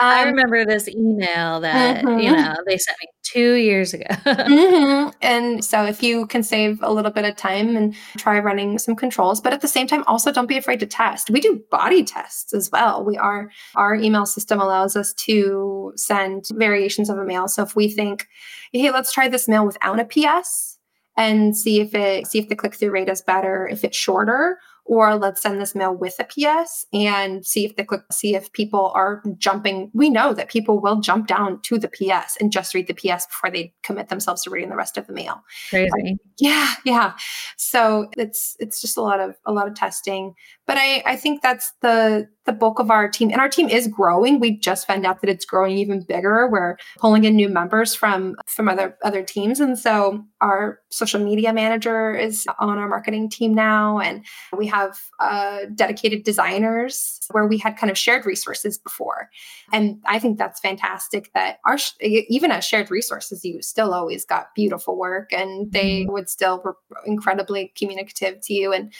[0.00, 2.20] Um, I remember this email that, mm-hmm.
[2.20, 4.04] you know, they sent me two years ago.
[4.10, 5.10] mm-hmm.
[5.22, 8.96] And so if you can save a little bit of time and try running some
[8.96, 11.30] controls, but at the same time, also don't be afraid to test.
[11.30, 13.04] We do body tests as well.
[13.04, 17.48] We are, our email system allows us to send variations of a mail.
[17.48, 18.26] So if we think,
[18.72, 20.78] hey, let's try this mail without a PS
[21.16, 24.58] and see if it see if the click through rate is better if it's shorter
[24.90, 28.52] or let's send this mail with a PS and see if the click see if
[28.52, 29.88] people are jumping.
[29.94, 33.26] We know that people will jump down to the PS and just read the PS
[33.26, 35.42] before they commit themselves to reading the rest of the mail.
[35.68, 36.18] Crazy.
[36.38, 37.12] yeah, yeah.
[37.56, 40.34] So it's it's just a lot of a lot of testing.
[40.66, 43.30] But I I think that's the the bulk of our team.
[43.30, 44.40] And our team is growing.
[44.40, 46.48] We just found out that it's growing even bigger.
[46.50, 49.60] We're pulling in new members from from other other teams.
[49.60, 53.98] And so our social media manager is on our marketing team now.
[53.98, 54.24] And
[54.56, 59.28] we have uh, dedicated designers where we had kind of shared resources before.
[59.72, 64.54] And I think that's fantastic that our even as shared resources, you still always got
[64.54, 66.12] beautiful work and they mm-hmm.
[66.12, 68.72] would still were incredibly communicative to you.
[68.72, 68.92] And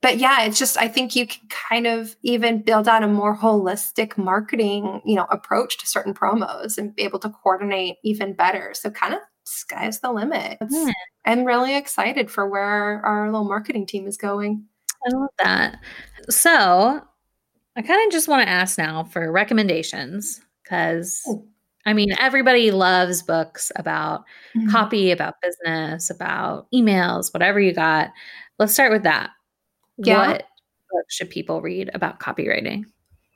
[0.00, 3.36] but yeah, it's just I think you can kind of even build out a more
[3.36, 8.74] holistic marketing, you know, approach to certain promos and be able to coordinate even better.
[8.74, 10.58] So kind of sky's the limit.
[10.70, 10.92] Yeah.
[11.26, 14.64] I'm really excited for where our little marketing team is going.
[15.06, 15.78] I love that.
[16.30, 17.02] So
[17.76, 21.22] I kind of just want to ask now for recommendations because
[21.86, 24.24] I mean, everybody loves books about
[24.54, 24.68] mm-hmm.
[24.68, 28.12] copy, about business, about emails, whatever you got.
[28.58, 29.30] Let's start with that.
[29.98, 30.28] Yeah.
[30.28, 30.46] What
[30.90, 32.84] books should people read about copywriting?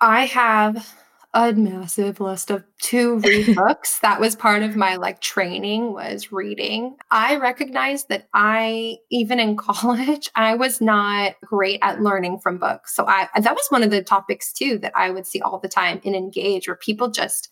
[0.00, 0.94] I have
[1.34, 3.98] a massive list of two read books.
[4.00, 6.96] That was part of my like training was reading.
[7.10, 12.94] I recognized that I even in college I was not great at learning from books.
[12.94, 15.68] So I that was one of the topics too that I would see all the
[15.68, 17.48] time in engage where people just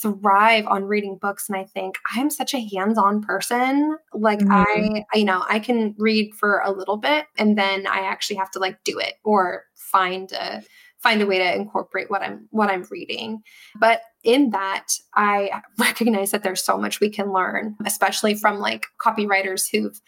[0.00, 4.52] thrive on reading books and i think i'm such a hands-on person like mm-hmm.
[4.52, 8.50] i you know i can read for a little bit and then i actually have
[8.50, 10.62] to like do it or find a
[11.02, 13.42] find a way to incorporate what i'm what i'm reading
[13.78, 18.86] but in that i recognize that there's so much we can learn especially from like
[19.04, 20.00] copywriters who've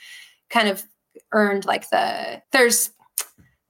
[0.48, 0.84] kind of
[1.32, 2.90] earned like the there's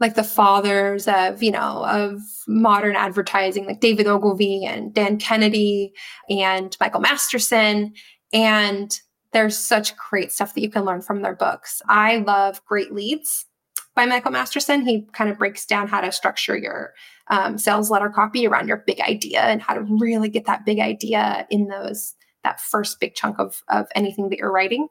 [0.04, 5.94] like the fathers of you know of modern advertising like david ogilvy and dan kennedy
[6.28, 7.94] and michael masterson.
[8.30, 9.00] And
[9.32, 11.80] there's such great stuff that you can learn from their books.
[11.88, 13.46] I love great leads
[13.94, 14.86] by michael masterson.
[14.86, 16.92] He kind of breaks down how to structure your
[17.28, 20.80] um, sales letter copy around your big idea and how to really get that big
[20.80, 22.14] idea in those
[22.44, 24.88] that first big chunk of, of anything that you're writing.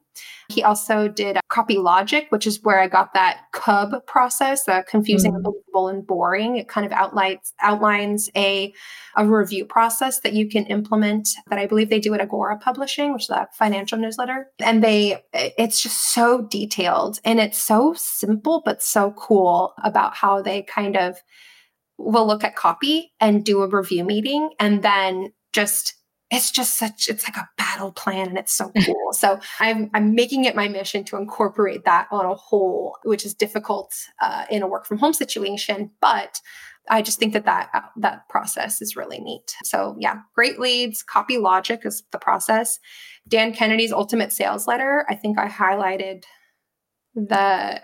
[0.50, 5.32] He also did Copy Logic, which is where I got that CUB process, the confusing,
[5.32, 5.38] mm-hmm.
[5.38, 6.58] unbelievable, and boring.
[6.58, 8.74] It kind of outlines outlines a,
[9.16, 13.14] a review process that you can implement that I believe they do at Agora Publishing,
[13.14, 14.48] which is a financial newsletter.
[14.60, 20.42] And they it's just so detailed and it's so simple but so cool about how
[20.42, 21.18] they kind of
[21.98, 25.96] will look at copy and do a review meeting and then just
[26.34, 30.16] it's just such it's like a battle plan and it's so cool so i'm i'm
[30.16, 34.62] making it my mission to incorporate that on a whole which is difficult uh, in
[34.62, 36.40] a work from home situation but
[36.90, 39.56] I just think that that uh, that process is really neat.
[39.64, 42.78] So yeah, great leads, copy logic is the process.
[43.26, 45.06] Dan Kennedy's ultimate sales letter.
[45.10, 46.26] I think I highlighted
[47.16, 47.82] the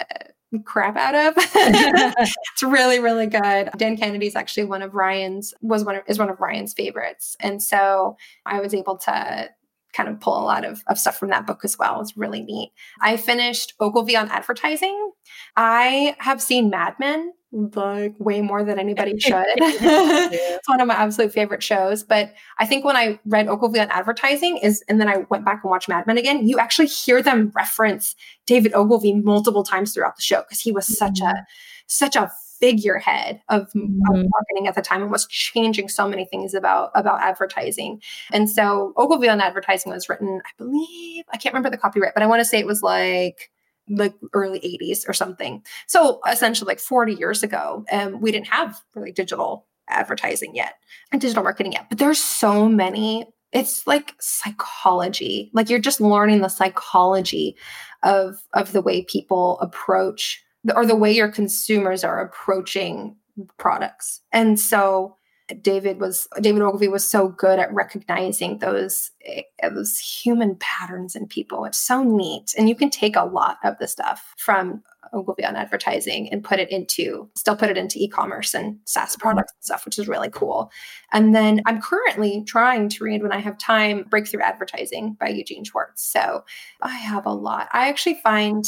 [0.66, 1.34] crap out of.
[1.56, 3.70] it's really, really good.
[3.78, 7.36] Dan Kennedy's actually one of Ryan's was one of is one of Ryan's favorites.
[7.40, 9.50] And so I was able to
[9.94, 12.00] kind of pull a lot of, of stuff from that book as well.
[12.02, 12.72] It's really neat.
[13.02, 15.12] I finished Ogilvy on advertising.
[15.56, 19.46] I have seen Mad Men like way more than anybody should.
[19.58, 22.04] it's one of my absolute favorite shows.
[22.04, 25.62] But I think when I read Ogilvy on advertising is, and then I went back
[25.64, 30.16] and watched Mad Men again, you actually hear them reference David Ogilvy multiple times throughout
[30.16, 31.38] the show because he was such mm-hmm.
[31.38, 31.46] a
[31.88, 34.02] such a figurehead of, mm-hmm.
[34.10, 38.02] of, marketing at the time and was changing so many things about about advertising.
[38.32, 42.24] And so Ogilvy on advertising was written, I believe, I can't remember the copyright, but
[42.24, 43.50] I want to say it was like
[43.90, 45.64] like early 80s or something.
[45.88, 50.76] So essentially like 40 years ago, um, we didn't have really digital advertising yet
[51.12, 51.88] and digital marketing yet.
[51.90, 57.56] But there's so many it's like psychology like you're just learning the psychology
[58.04, 60.44] of of the way people approach
[60.76, 63.16] or the way your consumers are approaching
[63.58, 65.18] products and so
[65.62, 71.28] David was David Ogilvy was so good at recognizing those eh, those human patterns in
[71.28, 71.66] people.
[71.66, 74.84] It's so neat, and you can take a lot of the stuff from
[75.14, 79.22] Ogilvy on advertising and put it into still put it into e-commerce and SaaS mm-hmm.
[79.22, 80.72] products and stuff, which is really cool.
[81.12, 85.64] And then I'm currently trying to read when I have time Breakthrough Advertising by Eugene
[85.64, 86.04] Schwartz.
[86.04, 86.44] So
[86.82, 87.70] I have a lot.
[87.72, 88.66] I actually find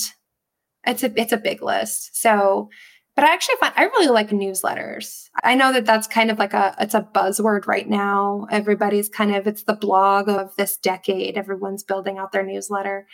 [0.86, 2.20] it's a it's a big list.
[2.20, 2.70] So
[3.16, 5.30] but I actually find I really like newsletters.
[5.43, 8.47] I know that that's kind of like a it's a buzzword right now.
[8.49, 11.38] Everybody's kind of it's the blog of this decade.
[11.38, 13.07] Everyone's building out their newsletter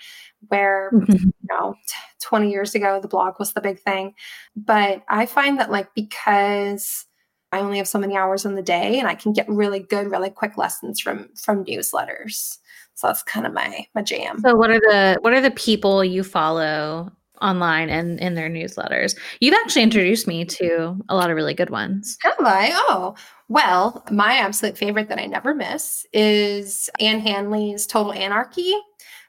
[0.50, 1.14] where mm-hmm.
[1.14, 1.76] you know
[2.22, 4.14] 20 years ago the blog was the big thing.
[4.56, 7.06] But I find that like because
[7.52, 10.12] I only have so many hours in the day and I can get really good
[10.12, 12.58] really quick lessons from from newsletters.
[12.94, 14.40] So that's kind of my my jam.
[14.42, 17.12] So what are the what are the people you follow
[17.42, 19.18] online and in their newsletters.
[19.40, 22.18] You've actually introduced me to a lot of really good ones.
[22.22, 22.72] Have I?
[22.74, 23.16] Oh,
[23.50, 28.74] well, my absolute favorite that I never miss is Ann Handley's Total Annarchy.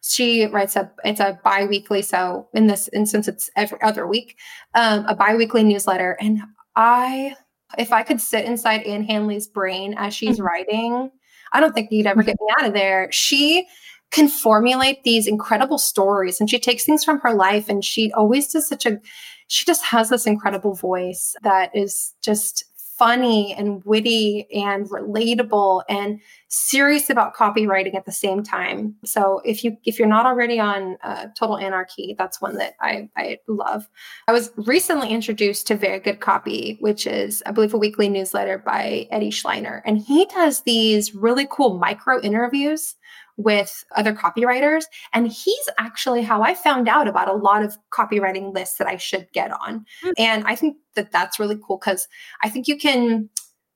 [0.02, 4.38] She writes a it's a biweekly, so in this instance, it's every other week,
[4.74, 6.16] um, a biweekly newsletter.
[6.20, 6.40] And
[6.76, 7.34] I,
[7.76, 10.46] if I could sit inside Ann Handley's brain as she's mm-hmm.
[10.46, 11.10] writing,
[11.52, 13.10] I don't think you'd ever get me out of there.
[13.12, 13.66] She
[14.10, 18.52] can formulate these incredible stories and she takes things from her life and she always
[18.52, 19.00] does such a
[19.48, 22.64] she just has this incredible voice that is just
[22.98, 28.96] funny and witty and relatable and serious about copywriting at the same time.
[29.04, 33.08] So if you if you're not already on uh, Total Annarchy, that's one that I
[33.16, 33.88] I love.
[34.26, 38.58] I was recently introduced to Very Good Copy, which is I believe a weekly newsletter
[38.58, 42.96] by Eddie Shleyner, and he does these really cool micro interviews
[43.38, 44.84] with other copywriters.
[45.14, 48.96] And he's actually how I found out about a lot of copywriting lists that I
[48.96, 49.86] should get on.
[50.04, 50.10] Mm-hmm.
[50.18, 52.08] And I think that that's really cool because
[52.42, 53.30] I think you can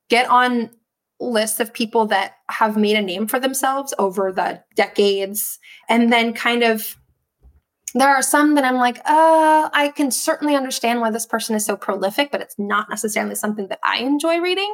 [0.09, 0.69] get on
[1.19, 5.57] lists of people that have made a name for themselves over the decades
[5.87, 6.97] and then kind of
[7.93, 11.65] there are some that I'm like, uh, I can certainly understand why this person is
[11.65, 14.73] so prolific, but it's not necessarily something that I enjoy reading.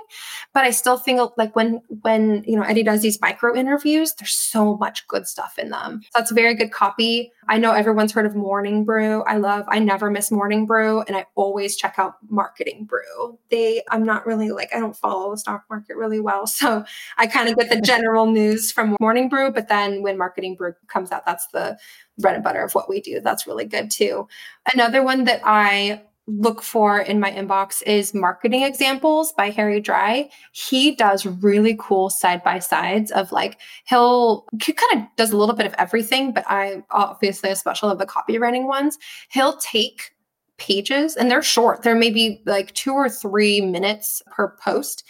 [0.53, 4.36] But I still think like when when you know Eddie does these micro interviews, there's
[4.36, 6.01] so much good stuff in them.
[6.03, 7.32] So that's a very good copy.
[7.50, 9.24] I know everyone's heard of Morning Brew.
[9.24, 13.39] I love, I never miss Morning Brew, and I always check out Marketing Brew.
[13.50, 16.45] They, I'm not really like, I don't follow the stock market really well.
[16.60, 16.84] So
[17.18, 20.74] I kind of get the general news from Morning Brew, but then when Marketing Brew
[20.88, 21.80] comes out, that's the
[22.20, 23.22] bread and butter of what we do.
[23.22, 24.28] That's really good too.
[24.74, 30.30] Another one that I look for in my inbox is marketing examples by Harry Dry.
[30.51, 35.38] He does really cool side by sides of like he'll he kind of does a
[35.38, 38.97] little bit of everything, but I obviously especially love the copywriting ones.
[39.32, 40.11] He'll take
[40.57, 41.82] pages and they're short.
[41.82, 45.03] They're maybe like 2 or 3 minutes per post.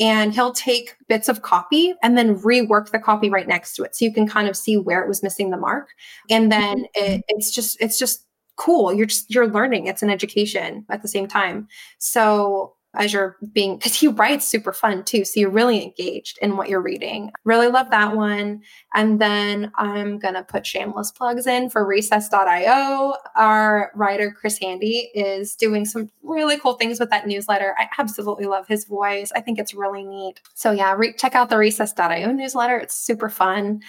[0.00, 3.94] And he'll take bits of copy and then rework the copy right next to it.
[3.94, 5.90] So you can kind of see where it was missing the mark.
[6.28, 7.12] And then mm-hmm.
[7.12, 8.26] it, it's just, it's just
[8.56, 8.92] cool.
[8.92, 9.86] You're just you're learning.
[9.86, 11.68] It's an education at the same time.
[11.98, 16.56] So as you're being because he writes super fun too so you're really engaged in
[16.56, 17.30] what you're reading.
[17.44, 18.62] Really love that one.
[18.94, 25.54] And then i'm gonna put shameless plugs in for recess.io our writer chris handy is
[25.54, 27.74] doing some really cool things with that newsletter.
[27.78, 29.30] I absolutely love his voice.
[29.34, 30.40] I think it's really neat.
[30.54, 32.76] So yeah re- check out the recess.io newsletter.
[32.78, 33.80] It's super fun.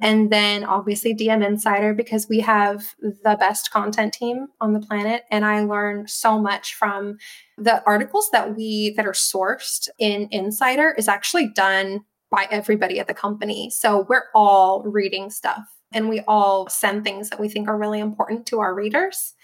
[0.00, 5.24] And then obviously DM Insider because we have the best content team on the planet.
[5.30, 7.18] And I learn so much from
[7.58, 13.06] the articles that we that are sourced in Insider is actually done by everybody at
[13.06, 13.70] the company.
[13.70, 18.00] So we're all reading stuff and we all send things that we think are really
[18.00, 19.34] important to our readers.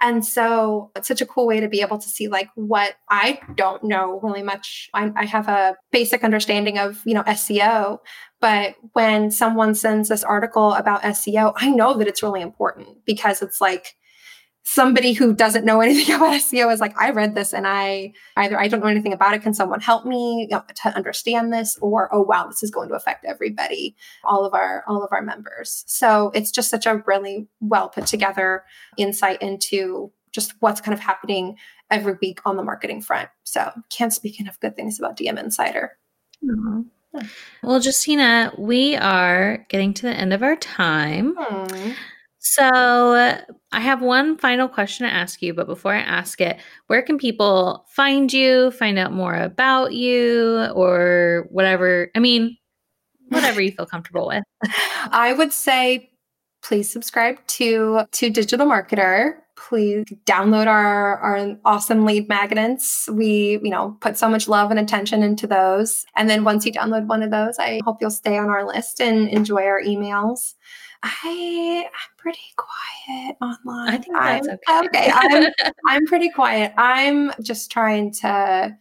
[0.00, 3.38] And so it's such a cool way to be able to see like what I
[3.54, 4.90] don't know really much.
[4.92, 7.98] I, I have a basic understanding of, you know, SEO,
[8.40, 13.42] but when someone sends this article about SEO, I know that it's really important because
[13.42, 13.94] it's like,
[14.64, 18.58] somebody who doesn't know anything about SEO is like, I read this and I either
[18.58, 19.42] I don't know anything about it.
[19.42, 21.76] Can someone help me to understand this?
[21.80, 25.22] Or, oh wow, this is going to affect everybody, all of our all of our
[25.22, 25.84] members.
[25.86, 28.64] So it's just such a really well put together
[28.96, 31.56] insight into just what's kind of happening
[31.90, 33.28] every week on the marketing front.
[33.44, 35.98] So can't speak enough good things about DM Insider.
[36.42, 36.82] Mm-hmm.
[37.62, 41.34] Well, Justina, we are getting to the end of our time.
[41.38, 41.92] Hmm.
[42.44, 43.40] So
[43.72, 47.16] I have one final question to ask you, but before I ask it, where can
[47.16, 52.10] people find you, find out more about you, or whatever?
[52.16, 52.56] I mean,
[53.28, 54.42] whatever you feel comfortable with.
[55.10, 56.10] I would say
[56.62, 59.34] please subscribe to to digital marketer
[59.68, 63.08] please download our, our awesome lead magnets.
[63.10, 66.04] We, you know, put so much love and attention into those.
[66.16, 69.00] And then once you download one of those, I hope you'll stay on our list
[69.00, 70.54] and enjoy our emails.
[71.02, 73.88] I I'm pretty quiet online.
[73.88, 75.10] I think that's I'm, okay.
[75.10, 75.12] okay.
[75.14, 75.52] I'm
[75.88, 76.72] I'm pretty quiet.
[76.76, 78.76] I'm just trying to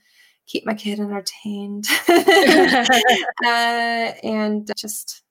[0.45, 5.23] keep my kid entertained uh, and just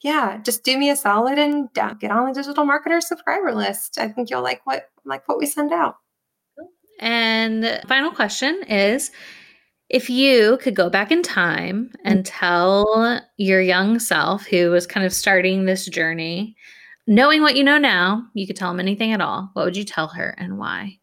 [0.00, 3.98] yeah, just do me a solid and get on the digital marketer subscriber list.
[3.98, 5.96] I think you'll like what like what we send out.
[7.00, 9.10] And final question is
[9.88, 12.26] if you could go back in time and mm.
[12.26, 16.56] tell your young self who was kind of starting this journey,
[17.06, 19.50] knowing what you know now, you could tell him anything at all.
[19.54, 20.98] What would you tell her and why?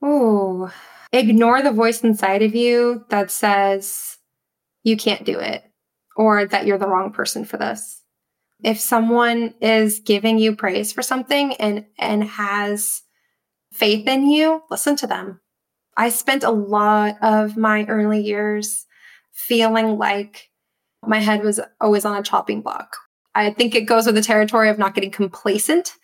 [0.00, 0.72] Oh,
[1.12, 4.18] ignore the voice inside of you that says
[4.82, 5.64] you can't do it
[6.16, 8.02] or that you're the wrong person for this
[8.62, 13.02] if someone is giving you praise for something and and has
[13.72, 15.40] faith in you listen to them
[15.96, 18.86] i spent a lot of my early years
[19.32, 20.50] feeling like
[21.06, 22.96] my head was always on a chopping block
[23.34, 25.94] i think it goes with the territory of not getting complacent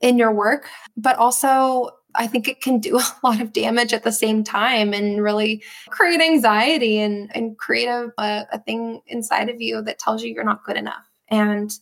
[0.00, 4.02] in your work but also I think it can do a lot of damage at
[4.02, 9.60] the same time and really create anxiety and, and create a, a, thing inside of
[9.60, 11.04] you that tells you you're not good enough.
[11.28, 11.72] And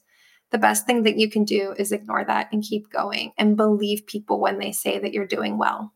[0.50, 4.06] the best thing that you can do is ignore that and keep going and believe
[4.06, 5.92] people when they say that you're doing well.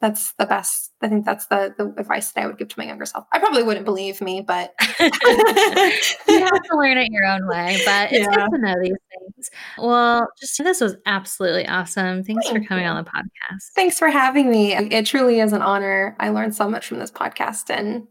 [0.00, 0.92] That's the best.
[1.02, 3.24] I think that's the, the advice that I would give to my younger self.
[3.32, 7.80] I probably wouldn't believe me, but you have to learn it your own way.
[7.84, 8.34] But it's yeah.
[8.36, 9.50] good to know these things.
[9.78, 12.22] Well, just this was absolutely awesome.
[12.22, 12.90] Thanks Thank for coming you.
[12.90, 13.72] on the podcast.
[13.74, 14.74] Thanks for having me.
[14.74, 16.16] It truly is an honor.
[16.20, 18.06] I learned so much from this podcast and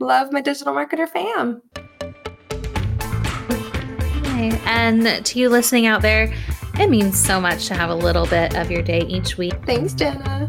[0.00, 1.60] love my digital marketer fam.
[4.64, 6.32] And to you listening out there,
[6.74, 9.54] it means so much to have a little bit of your day each week.
[9.66, 10.48] Thanks, Jenna.